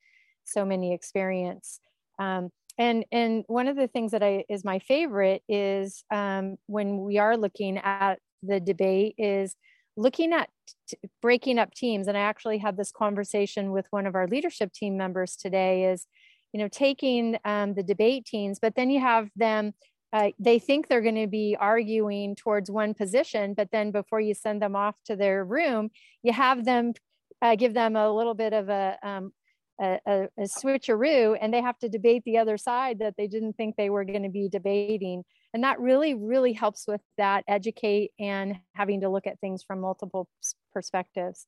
so 0.43 0.63
many 0.63 0.93
experience. 0.93 1.79
Um, 2.19 2.51
and 2.77 3.03
and 3.11 3.43
one 3.47 3.67
of 3.67 3.75
the 3.75 3.87
things 3.87 4.11
that 4.11 4.21
I 4.21 4.45
is 4.47 4.63
my 4.63 4.79
favorite 4.79 5.41
is 5.49 6.03
um, 6.13 6.57
when 6.67 6.99
we 6.99 7.17
are 7.17 7.37
looking 7.37 7.79
at 7.79 8.19
the 8.43 8.59
debate 8.59 9.15
is 9.17 9.55
looking 9.97 10.33
at 10.33 10.49
t- 10.87 10.97
breaking 11.21 11.59
up 11.59 11.73
teams 11.73 12.07
and 12.07 12.17
I 12.17 12.21
actually 12.21 12.57
had 12.57 12.77
this 12.77 12.91
conversation 12.91 13.71
with 13.71 13.85
one 13.91 14.05
of 14.05 14.15
our 14.15 14.27
leadership 14.27 14.73
team 14.73 14.97
members 14.97 15.35
today 15.35 15.91
is 15.91 16.07
you 16.53 16.59
know 16.59 16.67
taking 16.67 17.37
um, 17.45 17.73
the 17.73 17.83
debate 17.83 18.25
teams 18.25 18.59
but 18.59 18.75
then 18.75 18.89
you 18.89 18.99
have 18.99 19.29
them 19.35 19.73
uh, 20.15 20.31
they 20.39 20.59
think 20.59 20.87
they're 20.87 21.01
going 21.01 21.15
to 21.15 21.27
be 21.27 21.57
arguing 21.59 22.37
towards 22.37 22.71
one 22.71 22.93
position, 22.93 23.53
but 23.53 23.69
then 23.71 23.91
before 23.91 24.21
you 24.21 24.33
send 24.33 24.61
them 24.61 24.73
off 24.73 24.95
to 25.03 25.13
their 25.13 25.43
room, 25.43 25.89
you 26.23 26.31
have 26.31 26.63
them 26.63 26.93
uh, 27.41 27.55
give 27.55 27.73
them 27.73 27.97
a 27.97 28.09
little 28.09 28.33
bit 28.33 28.53
of 28.53 28.69
a, 28.69 28.97
um, 29.03 29.33
a, 29.81 29.99
a, 30.05 30.23
a, 30.37 30.43
switcheroo 30.43 31.37
and 31.39 31.53
they 31.53 31.61
have 31.61 31.77
to 31.79 31.89
debate 31.89 32.23
the 32.25 32.37
other 32.37 32.57
side 32.57 32.99
that 32.99 33.15
they 33.17 33.27
didn't 33.27 33.53
think 33.53 33.75
they 33.75 33.89
were 33.89 34.05
going 34.05 34.23
to 34.23 34.29
be 34.29 34.47
debating. 34.49 35.23
And 35.53 35.63
that 35.63 35.79
really, 35.79 36.13
really 36.13 36.53
helps 36.53 36.87
with 36.87 37.01
that 37.17 37.43
educate 37.47 38.11
and 38.19 38.57
having 38.73 39.01
to 39.01 39.09
look 39.09 39.27
at 39.27 39.39
things 39.39 39.63
from 39.63 39.81
multiple 39.81 40.27
perspectives. 40.73 41.45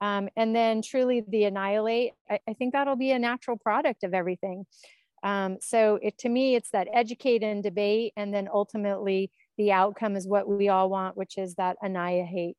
Um, 0.00 0.28
and 0.36 0.54
then 0.54 0.82
truly 0.82 1.22
the 1.26 1.44
annihilate, 1.44 2.12
I, 2.30 2.38
I 2.48 2.52
think 2.54 2.72
that'll 2.72 2.96
be 2.96 3.12
a 3.12 3.18
natural 3.18 3.56
product 3.56 4.04
of 4.04 4.14
everything. 4.14 4.66
Um, 5.22 5.56
so 5.60 5.98
it, 6.02 6.18
to 6.18 6.28
me, 6.28 6.54
it's 6.54 6.70
that 6.70 6.88
educate 6.92 7.42
and 7.42 7.62
debate, 7.62 8.12
and 8.16 8.32
then 8.32 8.48
ultimately 8.52 9.30
the 9.56 9.72
outcome 9.72 10.16
is 10.16 10.28
what 10.28 10.48
we 10.48 10.68
all 10.68 10.90
want, 10.90 11.16
which 11.16 11.38
is 11.38 11.54
that 11.54 11.76
annihilate. 11.82 12.58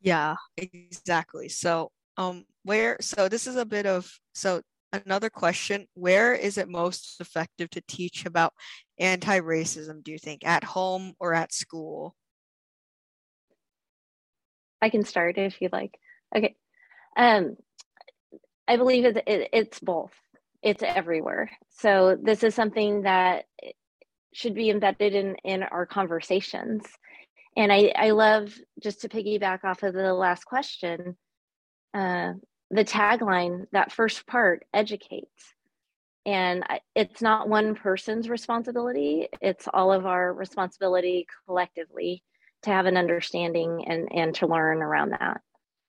Yeah, 0.00 0.36
exactly. 0.56 1.48
So, 1.48 1.90
um, 2.18 2.44
where? 2.64 2.98
So 3.00 3.28
this 3.28 3.46
is 3.46 3.56
a 3.56 3.64
bit 3.64 3.86
of 3.86 4.12
so 4.34 4.60
another 4.92 5.30
question: 5.30 5.86
Where 5.94 6.34
is 6.34 6.58
it 6.58 6.68
most 6.68 7.20
effective 7.20 7.70
to 7.70 7.82
teach 7.88 8.26
about 8.26 8.52
anti-racism? 8.98 10.02
Do 10.02 10.12
you 10.12 10.18
think 10.18 10.44
at 10.44 10.64
home 10.64 11.14
or 11.18 11.32
at 11.32 11.54
school? 11.54 12.14
I 14.82 14.90
can 14.90 15.04
start 15.04 15.38
if 15.38 15.60
you'd 15.60 15.72
like. 15.72 15.98
Okay. 16.36 16.56
Um, 17.16 17.56
I 18.68 18.76
believe 18.76 19.06
it, 19.06 19.16
it, 19.26 19.48
it's 19.52 19.80
both 19.80 20.12
it's 20.62 20.82
everywhere. 20.82 21.50
So 21.78 22.16
this 22.20 22.42
is 22.42 22.54
something 22.54 23.02
that 23.02 23.44
should 24.32 24.54
be 24.54 24.70
embedded 24.70 25.14
in 25.14 25.36
in 25.44 25.62
our 25.62 25.86
conversations. 25.86 26.84
And 27.56 27.72
I 27.72 27.92
I 27.96 28.10
love 28.10 28.52
just 28.82 29.02
to 29.02 29.08
piggyback 29.08 29.64
off 29.64 29.82
of 29.82 29.94
the 29.94 30.12
last 30.14 30.44
question, 30.44 31.16
uh, 31.94 32.32
the 32.70 32.84
tagline 32.84 33.66
that 33.72 33.92
first 33.92 34.26
part 34.26 34.64
educates. 34.72 35.54
And 36.26 36.64
it's 36.94 37.22
not 37.22 37.48
one 37.48 37.74
person's 37.74 38.28
responsibility; 38.28 39.28
it's 39.40 39.66
all 39.72 39.92
of 39.92 40.04
our 40.04 40.32
responsibility 40.34 41.26
collectively 41.46 42.22
to 42.62 42.70
have 42.70 42.86
an 42.86 42.96
understanding 42.96 43.84
and 43.86 44.08
and 44.12 44.34
to 44.36 44.46
learn 44.46 44.82
around 44.82 45.12
that. 45.12 45.40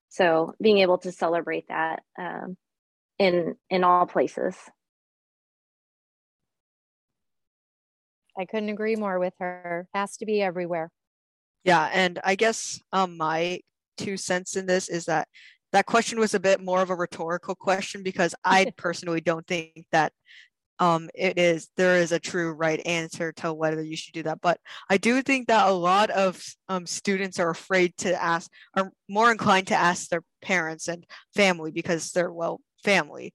So 0.09 0.53
being 0.61 0.79
able 0.79 0.97
to 0.99 1.11
celebrate 1.11 1.67
that 1.67 2.03
um, 2.17 2.55
in 3.17 3.55
in 3.69 3.83
all 3.83 4.05
places. 4.05 4.55
I 8.37 8.45
couldn't 8.45 8.69
agree 8.69 8.95
more 8.95 9.19
with 9.19 9.33
her. 9.39 9.87
Has 9.93 10.15
to 10.17 10.25
be 10.25 10.41
everywhere. 10.41 10.89
Yeah, 11.65 11.89
and 11.91 12.19
I 12.23 12.35
guess 12.35 12.79
um, 12.93 13.17
my 13.17 13.59
two 13.97 14.15
cents 14.15 14.55
in 14.55 14.65
this 14.65 14.87
is 14.87 15.05
that 15.05 15.27
that 15.71 15.85
question 15.85 16.19
was 16.19 16.33
a 16.33 16.39
bit 16.39 16.61
more 16.63 16.81
of 16.81 16.89
a 16.89 16.95
rhetorical 16.95 17.55
question 17.55 18.03
because 18.03 18.33
I 18.43 18.71
personally 18.77 19.21
don't 19.21 19.45
think 19.47 19.85
that 19.91 20.13
um, 20.79 21.09
it 21.13 21.37
is 21.37 21.69
there 21.75 21.97
is 21.97 22.13
a 22.13 22.19
true 22.19 22.53
right 22.53 22.81
answer 22.85 23.33
to 23.33 23.53
whether 23.53 23.83
you 23.83 23.97
should 23.97 24.13
do 24.13 24.23
that. 24.23 24.39
But 24.41 24.59
I 24.89 24.97
do 24.97 25.21
think 25.21 25.47
that 25.47 25.67
a 25.67 25.73
lot 25.73 26.09
of 26.09 26.41
um, 26.69 26.85
students 26.85 27.37
are 27.37 27.49
afraid 27.49 27.97
to 27.97 28.21
ask, 28.21 28.49
are 28.75 28.89
more 29.09 29.29
inclined 29.29 29.67
to 29.67 29.75
ask 29.75 30.07
their 30.07 30.23
parents 30.41 30.87
and 30.87 31.05
family 31.35 31.71
because 31.71 32.11
they're 32.11 32.31
well 32.31 32.61
family 32.83 33.33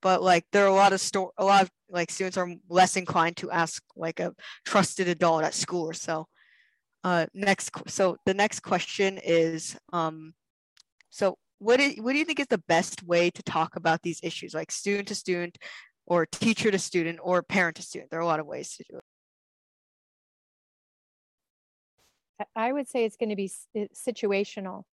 but 0.00 0.22
like 0.22 0.44
there 0.52 0.64
are 0.64 0.68
a 0.68 0.74
lot 0.74 0.92
of 0.92 1.00
store 1.00 1.32
a 1.38 1.44
lot 1.44 1.62
of 1.62 1.70
like 1.90 2.10
students 2.10 2.36
are 2.36 2.48
less 2.68 2.96
inclined 2.96 3.36
to 3.36 3.50
ask 3.50 3.82
like 3.96 4.20
a 4.20 4.32
trusted 4.64 5.08
adult 5.08 5.42
at 5.42 5.54
school 5.54 5.84
or 5.84 5.92
so 5.92 6.26
uh 7.02 7.26
next 7.34 7.70
so 7.88 8.16
the 8.26 8.34
next 8.34 8.60
question 8.60 9.18
is 9.24 9.76
um 9.92 10.32
so 11.10 11.36
what 11.58 11.78
do, 11.78 11.94
what 12.00 12.12
do 12.12 12.18
you 12.18 12.24
think 12.24 12.40
is 12.40 12.46
the 12.48 12.62
best 12.68 13.02
way 13.02 13.30
to 13.30 13.42
talk 13.42 13.76
about 13.76 14.02
these 14.02 14.20
issues? 14.22 14.54
Like 14.54 14.70
student 14.70 15.08
to 15.08 15.14
student 15.14 15.58
or 16.06 16.26
teacher 16.26 16.70
to 16.70 16.78
student 16.78 17.18
or 17.22 17.42
parent 17.42 17.76
to 17.76 17.82
student? 17.82 18.10
There 18.10 18.18
are 18.18 18.22
a 18.22 18.26
lot 18.26 18.40
of 18.40 18.46
ways 18.46 18.76
to 18.76 18.84
do 18.90 18.96
it. 18.98 19.04
I 22.54 22.72
would 22.72 22.88
say 22.88 23.04
it's 23.04 23.16
going 23.16 23.30
to 23.30 23.36
be 23.36 23.50
situational. 23.94 24.84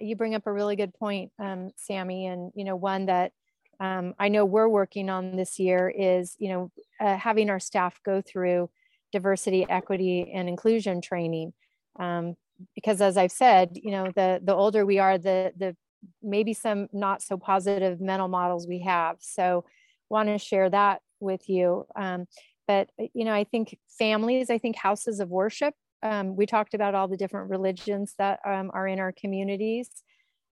You 0.00 0.14
bring 0.14 0.34
up 0.34 0.46
a 0.46 0.52
really 0.52 0.76
good 0.76 0.94
point, 0.94 1.32
um, 1.38 1.70
Sammy, 1.76 2.26
and 2.26 2.52
you 2.54 2.64
know 2.64 2.76
one 2.76 3.06
that 3.06 3.32
um, 3.80 4.14
I 4.18 4.28
know 4.28 4.44
we're 4.44 4.68
working 4.68 5.08
on 5.08 5.34
this 5.34 5.58
year 5.58 5.88
is 5.88 6.36
you 6.38 6.50
know 6.50 6.70
uh, 7.00 7.16
having 7.16 7.50
our 7.50 7.58
staff 7.58 7.98
go 8.04 8.20
through 8.20 8.70
diversity, 9.10 9.66
equity, 9.68 10.30
and 10.32 10.48
inclusion 10.48 11.00
training. 11.00 11.52
Um, 11.98 12.36
because 12.74 13.00
as 13.00 13.16
I've 13.16 13.32
said, 13.32 13.70
you 13.72 13.90
know 13.90 14.12
the 14.14 14.40
the 14.42 14.54
older 14.54 14.86
we 14.86 14.98
are, 14.98 15.18
the 15.18 15.52
the 15.56 15.76
maybe 16.22 16.54
some 16.54 16.88
not 16.92 17.22
so 17.22 17.36
positive 17.36 18.00
mental 18.00 18.28
models 18.28 18.66
we 18.66 18.80
have. 18.80 19.16
So 19.20 19.64
want 20.08 20.28
to 20.28 20.38
share 20.38 20.68
that 20.70 21.00
with 21.20 21.48
you. 21.48 21.86
Um, 21.96 22.26
but 22.66 22.90
you 23.14 23.24
know, 23.24 23.34
I 23.34 23.44
think 23.44 23.78
families, 23.98 24.50
I 24.50 24.58
think 24.58 24.76
houses 24.76 25.20
of 25.20 25.28
worship 25.28 25.74
um, 26.02 26.36
we 26.36 26.46
talked 26.46 26.74
about 26.74 26.94
all 26.94 27.08
the 27.08 27.16
different 27.16 27.50
religions 27.50 28.14
that 28.18 28.40
um, 28.44 28.70
are 28.74 28.86
in 28.86 28.98
our 28.98 29.12
communities, 29.12 29.88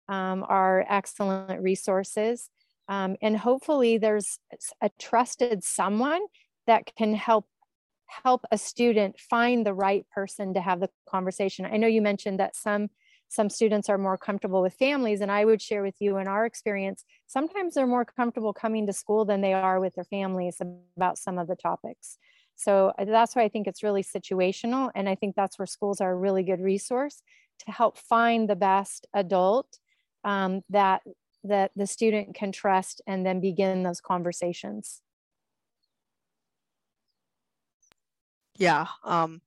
um, 0.08 0.44
are 0.48 0.86
excellent 0.88 1.60
resources. 1.60 2.50
Um, 2.88 3.16
and 3.20 3.36
hopefully 3.36 3.98
there's 3.98 4.38
a 4.80 4.90
trusted 4.98 5.62
someone 5.64 6.22
that 6.66 6.94
can 6.96 7.14
help 7.14 7.46
help 8.24 8.44
a 8.50 8.58
student 8.58 9.20
find 9.20 9.64
the 9.64 9.72
right 9.72 10.04
person 10.10 10.52
to 10.54 10.60
have 10.60 10.80
the 10.80 10.90
conversation. 11.08 11.64
I 11.64 11.76
know 11.76 11.86
you 11.86 12.02
mentioned 12.02 12.40
that 12.40 12.56
some 12.56 12.88
some 13.30 13.48
students 13.48 13.88
are 13.88 13.96
more 13.96 14.18
comfortable 14.18 14.60
with 14.60 14.74
families 14.74 15.20
and 15.20 15.30
I 15.30 15.44
would 15.44 15.62
share 15.62 15.82
with 15.82 15.94
you 16.00 16.18
in 16.18 16.26
our 16.26 16.44
experience 16.44 17.04
sometimes 17.26 17.74
they're 17.74 17.86
more 17.86 18.04
comfortable 18.04 18.52
coming 18.52 18.86
to 18.86 18.92
school 18.92 19.24
than 19.24 19.40
they 19.40 19.52
are 19.52 19.80
with 19.80 19.94
their 19.94 20.04
families 20.04 20.60
about 20.60 21.16
some 21.16 21.38
of 21.38 21.46
the 21.46 21.56
topics. 21.56 22.18
So 22.56 22.92
uh, 22.98 23.04
that's 23.06 23.36
why 23.36 23.44
I 23.44 23.48
think 23.48 23.66
it's 23.66 23.82
really 23.82 24.02
situational 24.02 24.90
and 24.94 25.08
I 25.08 25.14
think 25.14 25.36
that's 25.36 25.58
where 25.58 25.66
schools 25.66 26.00
are 26.00 26.12
a 26.12 26.16
really 26.16 26.42
good 26.42 26.60
resource 26.60 27.22
to 27.60 27.70
help 27.70 27.96
find 27.96 28.50
the 28.50 28.56
best 28.56 29.06
adult 29.14 29.78
um, 30.24 30.62
that 30.68 31.02
that 31.44 31.70
the 31.74 31.86
student 31.86 32.34
can 32.34 32.52
trust 32.52 33.00
and 33.06 33.24
then 33.24 33.40
begin 33.40 33.82
those 33.82 34.00
conversations. 34.00 35.00
Yeah. 38.58 38.88
Um, 39.04 39.40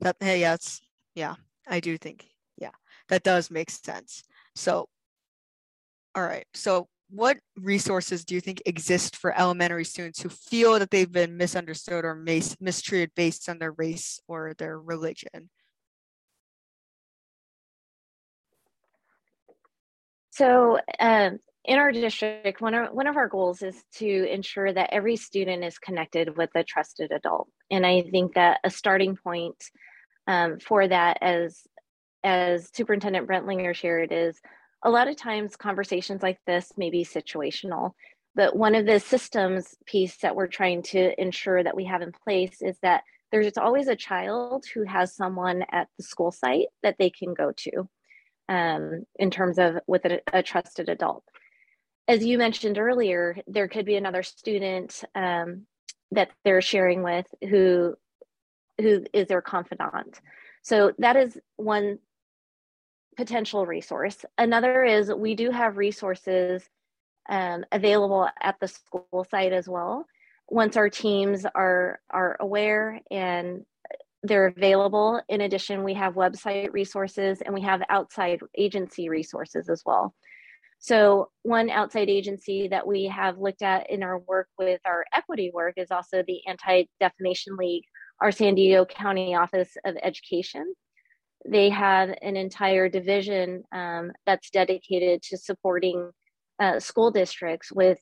that, 0.00 0.16
hey, 0.20 0.40
yeah, 0.42 0.54
it's, 0.54 0.82
yeah, 1.14 1.36
I 1.66 1.80
do 1.80 1.96
think, 1.96 2.26
that 3.10 3.22
does 3.22 3.50
make 3.50 3.70
sense. 3.70 4.24
So, 4.54 4.88
all 6.14 6.24
right. 6.24 6.46
So 6.54 6.88
what 7.10 7.38
resources 7.56 8.24
do 8.24 8.34
you 8.34 8.40
think 8.40 8.62
exist 8.66 9.16
for 9.16 9.36
elementary 9.38 9.84
students 9.84 10.22
who 10.22 10.28
feel 10.28 10.78
that 10.78 10.90
they've 10.90 11.10
been 11.10 11.36
misunderstood 11.36 12.04
or 12.04 12.14
mis- 12.14 12.56
mistreated 12.60 13.10
based 13.14 13.48
on 13.48 13.58
their 13.58 13.72
race 13.72 14.20
or 14.28 14.54
their 14.58 14.78
religion? 14.78 15.50
So, 20.30 20.78
um, 20.98 21.38
in 21.64 21.78
our 21.78 21.92
district, 21.92 22.62
one 22.62 22.72
of, 22.72 22.92
one 22.94 23.06
of 23.06 23.16
our 23.16 23.28
goals 23.28 23.60
is 23.60 23.82
to 23.96 24.32
ensure 24.32 24.72
that 24.72 24.90
every 24.92 25.16
student 25.16 25.62
is 25.64 25.78
connected 25.78 26.36
with 26.36 26.50
a 26.54 26.64
trusted 26.64 27.12
adult. 27.12 27.48
And 27.70 27.84
I 27.84 28.02
think 28.02 28.34
that 28.34 28.60
a 28.64 28.70
starting 28.70 29.16
point 29.16 29.62
um, 30.26 30.58
for 30.60 30.86
that, 30.88 31.18
as, 31.20 31.60
as 32.24 32.70
Superintendent 32.74 33.28
Brentlinger 33.28 33.74
shared, 33.74 34.12
is 34.12 34.40
a 34.84 34.90
lot 34.90 35.08
of 35.08 35.16
times 35.16 35.56
conversations 35.56 36.22
like 36.22 36.38
this 36.46 36.72
may 36.76 36.90
be 36.90 37.04
situational. 37.04 37.92
But 38.34 38.56
one 38.56 38.74
of 38.74 38.86
the 38.86 39.00
systems 39.00 39.74
piece 39.86 40.16
that 40.18 40.36
we're 40.36 40.46
trying 40.46 40.82
to 40.84 41.20
ensure 41.20 41.62
that 41.62 41.76
we 41.76 41.84
have 41.84 42.02
in 42.02 42.12
place 42.12 42.62
is 42.62 42.78
that 42.82 43.02
there's 43.32 43.56
always 43.58 43.88
a 43.88 43.96
child 43.96 44.64
who 44.72 44.84
has 44.84 45.14
someone 45.14 45.64
at 45.70 45.88
the 45.96 46.04
school 46.04 46.32
site 46.32 46.66
that 46.82 46.96
they 46.98 47.10
can 47.10 47.34
go 47.34 47.52
to 47.56 47.88
um, 48.48 49.04
in 49.16 49.30
terms 49.30 49.58
of 49.58 49.78
with 49.86 50.04
a, 50.04 50.20
a, 50.32 50.42
trusted 50.42 50.88
adult. 50.88 51.24
As 52.08 52.24
you 52.24 52.38
mentioned 52.38 52.78
earlier, 52.78 53.36
there 53.46 53.68
could 53.68 53.86
be 53.86 53.94
another 53.94 54.24
student 54.24 55.04
um, 55.14 55.66
that 56.10 56.30
they're 56.44 56.62
sharing 56.62 57.02
with 57.02 57.26
who 57.48 57.94
who 58.80 59.04
is 59.12 59.28
their 59.28 59.42
confidant. 59.42 60.20
So 60.62 60.92
that 60.98 61.16
is 61.16 61.38
one 61.56 61.98
potential 63.20 63.66
resource. 63.66 64.24
Another 64.38 64.82
is 64.82 65.12
we 65.12 65.34
do 65.34 65.50
have 65.50 65.76
resources 65.76 66.62
um, 67.28 67.66
available 67.70 68.26
at 68.42 68.56
the 68.62 68.68
school 68.68 69.26
site 69.30 69.52
as 69.52 69.68
well. 69.68 70.06
Once 70.48 70.74
our 70.78 70.88
teams 70.88 71.44
are 71.54 72.00
are 72.08 72.38
aware 72.40 72.98
and 73.10 73.66
they're 74.22 74.46
available. 74.46 75.20
In 75.28 75.42
addition, 75.42 75.84
we 75.84 75.92
have 75.94 76.14
website 76.14 76.72
resources 76.72 77.42
and 77.42 77.54
we 77.54 77.60
have 77.60 77.82
outside 77.90 78.40
agency 78.56 79.10
resources 79.10 79.68
as 79.68 79.82
well. 79.84 80.14
So, 80.78 81.28
one 81.42 81.68
outside 81.68 82.08
agency 82.08 82.68
that 82.68 82.86
we 82.86 83.04
have 83.04 83.36
looked 83.36 83.60
at 83.60 83.90
in 83.90 84.02
our 84.02 84.18
work 84.20 84.48
with 84.58 84.80
our 84.86 85.04
equity 85.14 85.50
work 85.52 85.74
is 85.76 85.90
also 85.90 86.22
the 86.26 86.40
Anti 86.46 86.84
Defamation 87.00 87.56
League, 87.56 87.84
our 88.22 88.32
San 88.32 88.54
Diego 88.54 88.86
County 88.86 89.34
Office 89.34 89.76
of 89.84 89.94
Education. 90.02 90.72
They 91.48 91.70
have 91.70 92.10
an 92.22 92.36
entire 92.36 92.88
division 92.88 93.64
um, 93.72 94.12
that's 94.26 94.50
dedicated 94.50 95.22
to 95.22 95.38
supporting 95.38 96.10
uh, 96.58 96.80
school 96.80 97.10
districts 97.10 97.72
with 97.72 97.98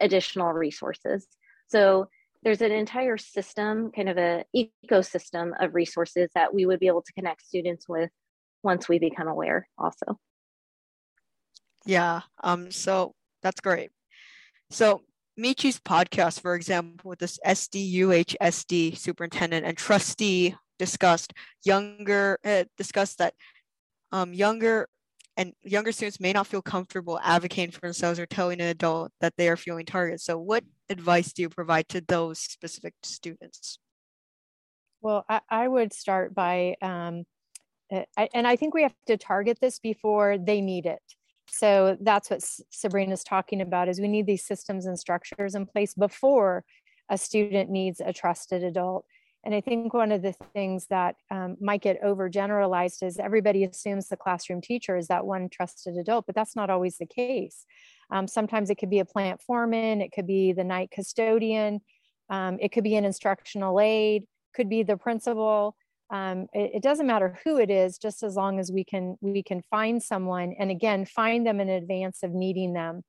additional 0.00 0.52
resources. 0.52 1.26
So, 1.68 2.08
there's 2.42 2.60
an 2.60 2.72
entire 2.72 3.16
system, 3.16 3.92
kind 3.92 4.08
of 4.08 4.18
a 4.18 4.44
ecosystem 4.54 5.52
of 5.60 5.74
resources 5.74 6.28
that 6.34 6.52
we 6.52 6.66
would 6.66 6.80
be 6.80 6.88
able 6.88 7.02
to 7.02 7.12
connect 7.12 7.46
students 7.46 7.88
with 7.88 8.10
once 8.64 8.88
we 8.88 8.98
become 8.98 9.28
aware 9.28 9.68
also. 9.78 10.18
Yeah, 11.86 12.22
um, 12.42 12.70
so 12.70 13.14
that's 13.42 13.60
great. 13.60 13.90
So 14.70 15.02
Michi's 15.38 15.80
podcast, 15.80 16.40
for 16.40 16.54
example, 16.54 17.10
with 17.10 17.18
this 17.18 17.38
SDUHSD 17.44 18.96
superintendent 18.96 19.66
and 19.66 19.76
trustee 19.76 20.54
discussed 20.82 21.32
younger 21.64 22.38
uh, 22.44 22.64
discussed 22.76 23.18
that 23.18 23.34
um, 24.10 24.34
younger 24.34 24.88
and 25.36 25.52
younger 25.62 25.92
students 25.92 26.20
may 26.20 26.32
not 26.32 26.46
feel 26.46 26.60
comfortable 26.60 27.20
advocating 27.22 27.70
for 27.70 27.80
themselves 27.80 28.18
or 28.18 28.26
telling 28.26 28.60
an 28.60 28.66
adult 28.66 29.12
that 29.20 29.34
they 29.38 29.48
are 29.48 29.56
feeling 29.56 29.86
targeted. 29.86 30.20
So, 30.20 30.36
what 30.38 30.64
advice 30.90 31.32
do 31.32 31.42
you 31.42 31.48
provide 31.48 31.88
to 31.90 32.00
those 32.00 32.38
specific 32.38 32.94
students? 33.02 33.78
Well, 35.00 35.24
I, 35.28 35.40
I 35.48 35.68
would 35.68 35.92
start 35.92 36.34
by, 36.34 36.76
um, 36.82 37.24
uh, 37.92 38.02
I, 38.16 38.28
and 38.34 38.46
I 38.46 38.56
think 38.56 38.74
we 38.74 38.82
have 38.82 38.94
to 39.06 39.16
target 39.16 39.58
this 39.60 39.78
before 39.78 40.36
they 40.36 40.60
need 40.60 40.86
it. 40.86 41.02
So 41.48 41.98
that's 42.00 42.30
what 42.30 42.40
Sabrina's 42.70 43.24
talking 43.24 43.60
about 43.60 43.88
is 43.88 44.00
we 44.00 44.08
need 44.08 44.26
these 44.26 44.46
systems 44.46 44.86
and 44.86 44.98
structures 44.98 45.54
in 45.54 45.66
place 45.66 45.92
before 45.92 46.64
a 47.10 47.18
student 47.18 47.68
needs 47.68 48.00
a 48.00 48.12
trusted 48.12 48.62
adult. 48.64 49.04
And 49.44 49.54
I 49.54 49.60
think 49.60 49.92
one 49.92 50.12
of 50.12 50.22
the 50.22 50.34
things 50.54 50.86
that 50.88 51.16
um, 51.30 51.56
might 51.60 51.82
get 51.82 52.02
overgeneralized 52.02 53.02
is 53.02 53.18
everybody 53.18 53.64
assumes 53.64 54.08
the 54.08 54.16
classroom 54.16 54.60
teacher 54.60 54.96
is 54.96 55.08
that 55.08 55.26
one 55.26 55.48
trusted 55.48 55.96
adult, 55.96 56.26
but 56.26 56.34
that's 56.34 56.54
not 56.54 56.70
always 56.70 56.98
the 56.98 57.06
case. 57.06 57.66
Um, 58.10 58.28
sometimes 58.28 58.70
it 58.70 58.76
could 58.76 58.90
be 58.90 59.00
a 59.00 59.04
plant 59.04 59.40
foreman, 59.40 60.00
it 60.00 60.12
could 60.12 60.26
be 60.26 60.52
the 60.52 60.64
night 60.64 60.90
custodian, 60.92 61.80
um, 62.30 62.58
it 62.60 62.70
could 62.70 62.84
be 62.84 62.94
an 62.94 63.04
instructional 63.04 63.80
aide, 63.80 64.24
could 64.54 64.68
be 64.68 64.82
the 64.82 64.96
principal. 64.96 65.76
Um, 66.10 66.46
it, 66.52 66.72
it, 66.74 66.82
doesn't 66.82 67.06
matter 67.06 67.38
who 67.42 67.58
it 67.58 67.70
is, 67.70 67.96
just 67.96 68.22
as 68.22 68.36
long 68.36 68.60
as 68.60 68.70
we 68.70 68.84
can 68.84 69.16
we 69.22 69.42
can 69.42 69.62
find 69.70 70.02
someone, 70.02 70.54
and 70.58 70.70
again, 70.70 71.06
find 71.06 71.46
them 71.46 71.58
in 71.58 71.70
advance 71.70 72.22
of 72.22 72.32
needing 72.32 72.74
them. 72.74 73.02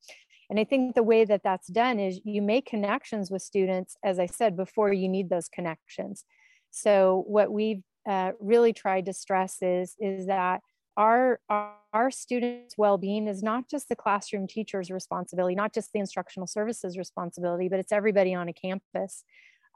And 0.54 0.60
I 0.60 0.66
think 0.66 0.94
the 0.94 1.02
way 1.02 1.26
that 1.26 1.42
that's 1.44 1.66
done 1.66 2.00
is 2.00 2.22
you 2.24 2.40
make 2.40 2.68
connections 2.68 3.32
with 3.32 3.42
students, 3.42 3.98
as 4.04 4.20
I 4.20 4.28
said 4.28 4.56
before, 4.56 4.94
you 4.94 5.10
need 5.10 5.28
those 5.28 5.50
connections. 5.50 6.26
So 6.70 7.24
what 7.26 7.52
we've 7.52 7.82
uh, 8.08 8.34
really 8.40 8.72
tried 8.72 9.08
to 9.08 9.14
stress 9.14 9.64
is, 9.64 9.96
is 10.00 10.28
that 10.28 10.62
our, 10.96 11.40
our, 11.50 11.74
our 11.92 12.12
students' 12.12 12.78
well-being 12.78 13.28
is 13.28 13.42
not 13.42 13.68
just 13.68 13.90
the 13.90 13.96
classroom 13.96 14.46
teacher's 14.46 14.92
responsibility, 14.92 15.56
not 15.56 15.74
just 15.74 15.92
the 15.92 16.00
instructional 16.00 16.46
services 16.46 17.00
responsibility, 17.00 17.68
but 17.68 17.80
it's 17.80 17.92
everybody 17.92 18.36
on 18.36 18.48
a 18.48 18.54
campus. 18.54 19.24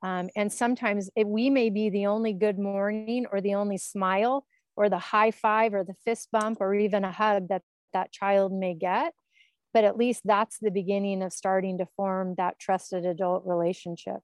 Um, 0.03 0.29
and 0.35 0.53
sometimes 0.53 1.09
it, 1.15 1.25
we 1.25 1.49
may 1.49 1.71
be 1.71 1.89
the 1.89 2.05
only 2.05 2.33
good 2.33 2.59
morning 2.59 3.25
or 3.31 3.41
the 3.41 3.55
only 3.55 3.79
smile 3.79 4.45
or 4.75 4.89
the 4.89 4.99
high 4.99 5.31
five 5.31 5.73
or 5.73 5.83
the 5.83 5.95
fist 6.05 6.29
bump 6.31 6.59
or 6.61 6.75
even 6.75 7.03
a 7.03 7.11
hug 7.11 7.47
that 7.47 7.63
that 7.93 8.11
child 8.11 8.53
may 8.53 8.75
get 8.75 9.13
but 9.77 9.83
at 9.83 9.95
least 9.95 10.23
that's 10.25 10.57
the 10.57 10.71
beginning 10.71 11.21
of 11.21 11.31
starting 11.31 11.77
to 11.77 11.85
form 11.95 12.33
that 12.35 12.57
trusted 12.57 13.05
adult 13.05 13.43
relationship. 13.45 14.21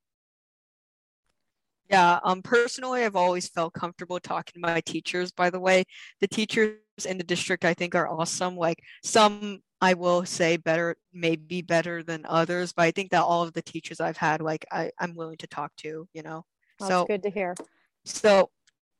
Yeah 1.91 2.19
um 2.23 2.41
personally 2.41 3.03
i've 3.03 3.15
always 3.15 3.49
felt 3.49 3.75
comfortable 3.75 4.19
talking 4.19 4.53
to 4.53 4.67
my 4.67 4.81
teachers 4.81 5.31
by 5.31 5.51
the 5.51 5.59
way. 5.59 5.83
The 6.21 6.27
teachers 6.27 6.79
in 7.05 7.19
the 7.19 7.23
district 7.23 7.65
i 7.65 7.75
think 7.75 7.93
are 7.93 8.09
awesome. 8.09 8.55
Like 8.57 8.81
some 9.03 9.61
i 9.79 9.93
will 9.93 10.25
say 10.25 10.57
better 10.57 10.95
maybe 11.13 11.61
better 11.61 12.01
than 12.01 12.25
others 12.27 12.73
but 12.73 12.81
i 12.81 12.89
think 12.89 13.11
that 13.11 13.21
all 13.21 13.43
of 13.43 13.53
the 13.53 13.61
teachers 13.61 13.99
i've 13.99 14.17
had 14.17 14.41
like 14.41 14.65
I, 14.71 14.89
i'm 14.99 15.13
willing 15.13 15.37
to 15.37 15.47
talk 15.47 15.71
to 15.83 16.07
you 16.15 16.23
know? 16.23 16.45
That's 16.79 16.89
so 16.89 17.05
good 17.05 17.21
to 17.21 17.29
hear. 17.29 17.53
so 18.05 18.49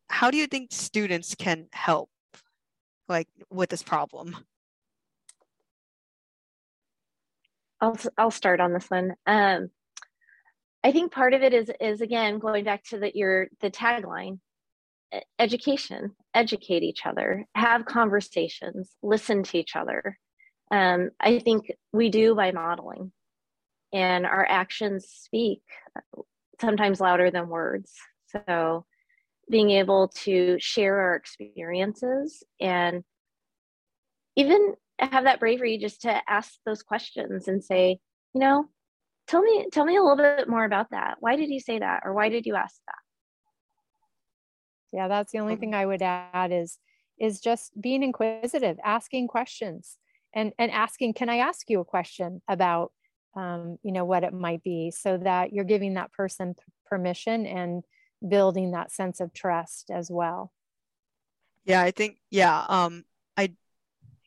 how 0.08 0.30
do 0.30 0.38
you 0.38 0.46
think 0.46 0.72
students 0.72 1.34
can 1.34 1.66
help 1.72 2.12
like 3.10 3.28
with 3.50 3.70
this 3.70 3.82
problem 3.82 4.36
I'll 7.84 7.98
I'll 8.18 8.32
start 8.32 8.62
on 8.62 8.72
this 8.72 8.90
one. 8.90 9.14
Um, 9.28 9.70
I 10.86 10.94
think 10.94 11.12
part 11.12 11.34
of 11.34 11.42
it 11.42 11.54
is 11.54 11.70
is 11.82 12.00
again 12.00 12.40
going 12.40 12.64
back 12.64 12.86
to 12.86 12.98
the 12.98 13.12
your 13.14 13.50
the 13.60 13.70
tagline, 13.70 14.40
education, 15.38 16.16
educate 16.34 16.84
each 16.84 17.06
other, 17.06 17.46
have 17.56 17.86
conversations, 17.86 18.96
listen 19.04 19.44
to 19.44 19.58
each 19.58 19.76
other. 19.76 20.18
Um, 20.72 21.10
I 21.20 21.40
think 21.40 21.74
we 21.92 22.10
do 22.10 22.36
by 22.36 22.54
modeling, 22.54 23.12
and 23.92 24.26
our 24.26 24.46
actions 24.48 25.06
speak 25.10 25.62
sometimes 26.62 27.02
louder 27.02 27.32
than 27.32 27.50
words. 27.50 27.92
So 28.28 28.86
being 29.52 29.72
able 29.72 30.08
to 30.24 30.56
share 30.58 31.02
our 31.02 31.16
experiences 31.16 32.44
and 32.62 33.04
even 34.38 34.76
have 35.00 35.26
that 35.26 35.40
bravery 35.40 35.78
just 35.78 36.02
to 36.04 36.22
ask 36.30 36.54
those 36.66 36.84
questions 36.84 37.48
and 37.48 37.64
say, 37.64 38.00
you 38.34 38.42
know, 38.42 38.66
tell 39.28 39.42
me 39.42 39.68
tell 39.72 39.86
me 39.86 39.96
a 39.98 40.02
little 40.02 40.18
bit 40.18 40.48
more 40.48 40.66
about 40.66 40.92
that. 40.92 41.18
Why 41.20 41.36
did 41.36 41.50
you 41.50 41.60
say 41.60 41.80
that 41.80 42.02
or 42.06 42.14
why 42.14 42.30
did 42.30 42.46
you 42.46 42.56
ask 42.56 42.76
that? 42.88 42.96
Yeah, 44.92 45.08
that's 45.08 45.32
the 45.32 45.40
only 45.40 45.56
thing 45.56 45.74
I 45.74 45.86
would 45.86 46.02
add 46.02 46.52
is 46.52 46.78
is 47.20 47.40
just 47.40 47.80
being 47.80 48.04
inquisitive, 48.04 48.78
asking 48.84 49.28
questions 49.28 49.98
and 50.34 50.54
and 50.58 50.72
asking, 50.72 51.14
can 51.14 51.30
I 51.30 51.38
ask 51.38 51.70
you 51.70 51.80
a 51.80 51.86
question 51.86 52.42
about 52.48 52.92
um, 53.36 53.78
you 53.84 53.92
know 53.92 54.06
what 54.06 54.24
it 54.24 54.34
might 54.34 54.64
be 54.64 54.92
so 54.92 55.18
that 55.18 55.54
you're 55.54 55.64
giving 55.64 55.96
that 55.96 56.12
person 56.12 56.56
permission 56.86 57.46
and 57.46 57.84
building 58.28 58.72
that 58.72 58.92
sense 58.92 59.20
of 59.20 59.34
trust 59.34 59.90
as 59.92 60.10
well 60.10 60.52
yeah 61.66 61.82
i 61.82 61.92
think 61.92 62.18
yeah 62.30 62.66
um 62.70 63.04
i 63.12 63.13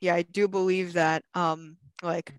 yeah 0.00 0.14
i 0.14 0.22
do 0.22 0.48
believe 0.48 0.92
that 0.92 1.22
um 1.34 1.76
like 2.02 2.32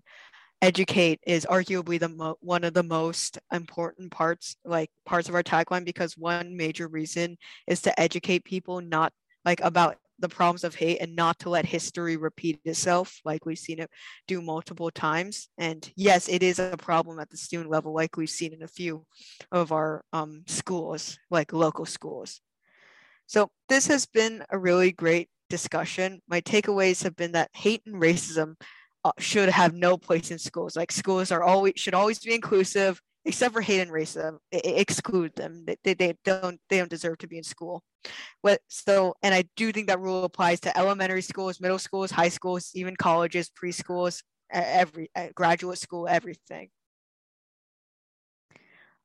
educate 0.60 1.20
is 1.26 1.46
arguably 1.46 2.00
the 2.00 2.08
mo- 2.08 2.36
one 2.40 2.64
of 2.64 2.74
the 2.74 2.82
most 2.82 3.38
important 3.52 4.10
parts 4.10 4.56
like 4.64 4.90
parts 5.06 5.28
of 5.28 5.34
our 5.34 5.42
tagline 5.42 5.84
because 5.84 6.16
one 6.16 6.56
major 6.56 6.88
reason 6.88 7.36
is 7.66 7.80
to 7.80 8.00
educate 8.00 8.44
people 8.44 8.80
not 8.80 9.12
like 9.44 9.60
about 9.60 9.96
the 10.18 10.28
problems 10.28 10.64
of 10.64 10.74
hate 10.74 10.98
and 11.00 11.14
not 11.14 11.38
to 11.38 11.48
let 11.48 11.64
history 11.64 12.16
repeat 12.16 12.60
itself 12.64 13.20
like 13.24 13.46
we've 13.46 13.58
seen 13.58 13.78
it 13.78 13.90
do 14.26 14.42
multiple 14.42 14.90
times. 14.90 15.48
And 15.58 15.90
yes 15.96 16.28
it 16.28 16.42
is 16.42 16.58
a 16.58 16.76
problem 16.76 17.20
at 17.20 17.30
the 17.30 17.36
student 17.36 17.70
level 17.70 17.94
like 17.94 18.16
we've 18.16 18.30
seen 18.30 18.52
in 18.52 18.62
a 18.62 18.68
few 18.68 19.06
of 19.52 19.72
our 19.72 20.04
um, 20.12 20.42
schools 20.46 21.18
like 21.30 21.52
local 21.52 21.86
schools. 21.86 22.40
So 23.26 23.50
this 23.68 23.86
has 23.86 24.06
been 24.06 24.44
a 24.50 24.58
really 24.58 24.90
great 24.90 25.28
discussion 25.48 26.20
my 26.28 26.40
takeaways 26.40 27.02
have 27.02 27.16
been 27.16 27.32
that 27.32 27.50
hate 27.54 27.82
and 27.86 27.96
racism 27.96 28.54
uh, 29.04 29.12
should 29.18 29.48
have 29.48 29.74
no 29.74 29.96
place 29.96 30.30
in 30.30 30.38
schools 30.38 30.76
like 30.76 30.92
schools 30.92 31.30
are 31.30 31.42
always 31.42 31.74
should 31.76 31.94
always 31.94 32.18
be 32.18 32.34
inclusive 32.34 33.00
except 33.28 33.52
for 33.52 33.60
hate 33.60 33.80
and 33.80 33.90
racism, 33.90 34.38
exclude 34.50 35.34
them. 35.36 35.66
They, 35.84 35.94
they 35.94 36.14
don't 36.24 36.58
they 36.68 36.78
don't 36.78 36.90
deserve 36.90 37.18
to 37.18 37.28
be 37.28 37.36
in 37.36 37.44
school. 37.44 37.82
But 38.42 38.60
so, 38.68 39.14
and 39.22 39.34
I 39.34 39.44
do 39.56 39.70
think 39.70 39.88
that 39.88 40.00
rule 40.00 40.24
applies 40.24 40.60
to 40.60 40.76
elementary 40.76 41.22
schools, 41.22 41.60
middle 41.60 41.78
schools, 41.78 42.10
high 42.10 42.30
schools, 42.30 42.70
even 42.74 42.96
colleges, 42.96 43.50
preschools, 43.50 44.22
every 44.50 45.10
graduate 45.34 45.78
school, 45.78 46.08
everything. 46.08 46.70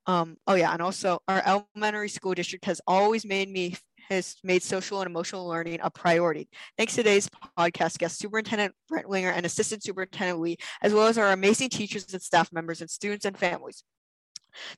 Um, 0.06 0.38
oh 0.48 0.56
yeah, 0.56 0.72
and 0.72 0.82
also 0.82 1.22
our 1.28 1.42
elementary 1.46 2.10
school 2.10 2.34
district 2.34 2.66
has 2.66 2.82
always 2.88 3.26
made 3.26 3.50
me 3.50 3.76
has 4.10 4.36
made 4.44 4.64
social 4.64 5.02
and 5.02 5.08
emotional 5.08 5.48
learning 5.48 5.80
a 5.82 5.90
priority. 5.90 6.50
Thanks 6.78 6.96
to 6.96 7.04
today's 7.04 7.30
podcast 7.58 7.98
guest, 7.98 8.20
Superintendent 8.20 8.74
Brentlinger 8.92 9.32
and 9.34 9.46
Assistant 9.46 9.84
Superintendent 9.84 10.40
Lee, 10.40 10.58
as 10.82 10.94
well 10.94 11.08
as 11.08 11.18
our 11.18 11.32
amazing 11.32 11.70
teachers 11.70 12.12
and 12.14 12.22
staff 12.22 12.52
members 12.52 12.82
and 12.82 12.90
students 12.90 13.26
and 13.26 13.38
families. 13.38 13.84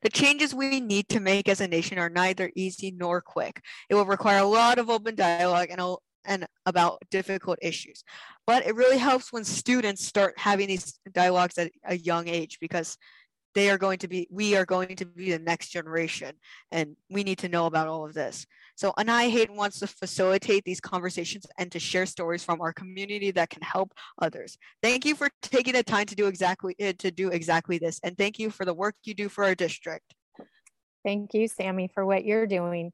The 0.01 0.09
changes 0.09 0.53
we 0.53 0.79
need 0.79 1.09
to 1.09 1.19
make 1.19 1.49
as 1.49 1.61
a 1.61 1.67
nation 1.67 1.97
are 1.97 2.09
neither 2.09 2.51
easy 2.55 2.91
nor 2.91 3.21
quick. 3.21 3.61
It 3.89 3.95
will 3.95 4.05
require 4.05 4.39
a 4.39 4.47
lot 4.47 4.77
of 4.79 4.89
open 4.89 5.15
dialogue 5.15 5.67
and, 5.69 5.81
and 6.25 6.47
about 6.65 7.01
difficult 7.11 7.59
issues. 7.61 8.03
But 8.47 8.65
it 8.65 8.75
really 8.75 8.97
helps 8.97 9.33
when 9.33 9.43
students 9.43 10.05
start 10.05 10.35
having 10.37 10.67
these 10.67 10.97
dialogues 11.11 11.57
at 11.57 11.71
a 11.83 11.97
young 11.97 12.27
age 12.27 12.57
because 12.59 12.97
they 13.53 13.69
are 13.69 13.77
going 13.77 13.99
to 13.99 14.07
be, 14.07 14.27
we 14.29 14.55
are 14.55 14.65
going 14.65 14.95
to 14.97 15.05
be 15.05 15.31
the 15.31 15.39
next 15.39 15.69
generation 15.69 16.35
and 16.71 16.95
we 17.09 17.23
need 17.23 17.39
to 17.39 17.49
know 17.49 17.65
about 17.65 17.87
all 17.87 18.05
of 18.05 18.13
this. 18.13 18.45
So 18.75 18.93
Hayden 18.97 19.55
wants 19.55 19.79
to 19.79 19.87
facilitate 19.87 20.63
these 20.65 20.81
conversations 20.81 21.45
and 21.57 21.71
to 21.71 21.79
share 21.79 22.05
stories 22.05 22.43
from 22.43 22.61
our 22.61 22.73
community 22.73 23.31
that 23.31 23.49
can 23.49 23.61
help 23.61 23.93
others. 24.21 24.57
Thank 24.83 25.05
you 25.05 25.15
for 25.15 25.29
taking 25.41 25.73
the 25.73 25.83
time 25.83 26.05
to 26.07 26.15
do 26.15 26.27
exactly 26.27 26.75
eh, 26.79 26.93
to 26.99 27.11
do 27.11 27.29
exactly 27.29 27.77
this, 27.77 27.99
and 28.03 28.17
thank 28.17 28.37
you 28.37 28.49
for 28.49 28.65
the 28.65 28.73
work 28.73 28.95
you 29.03 29.13
do 29.13 29.29
for 29.29 29.43
our 29.43 29.55
district. 29.55 30.13
Thank 31.03 31.33
you, 31.33 31.47
Sammy, 31.47 31.89
for 31.93 32.05
what 32.05 32.25
you're 32.25 32.47
doing. 32.47 32.91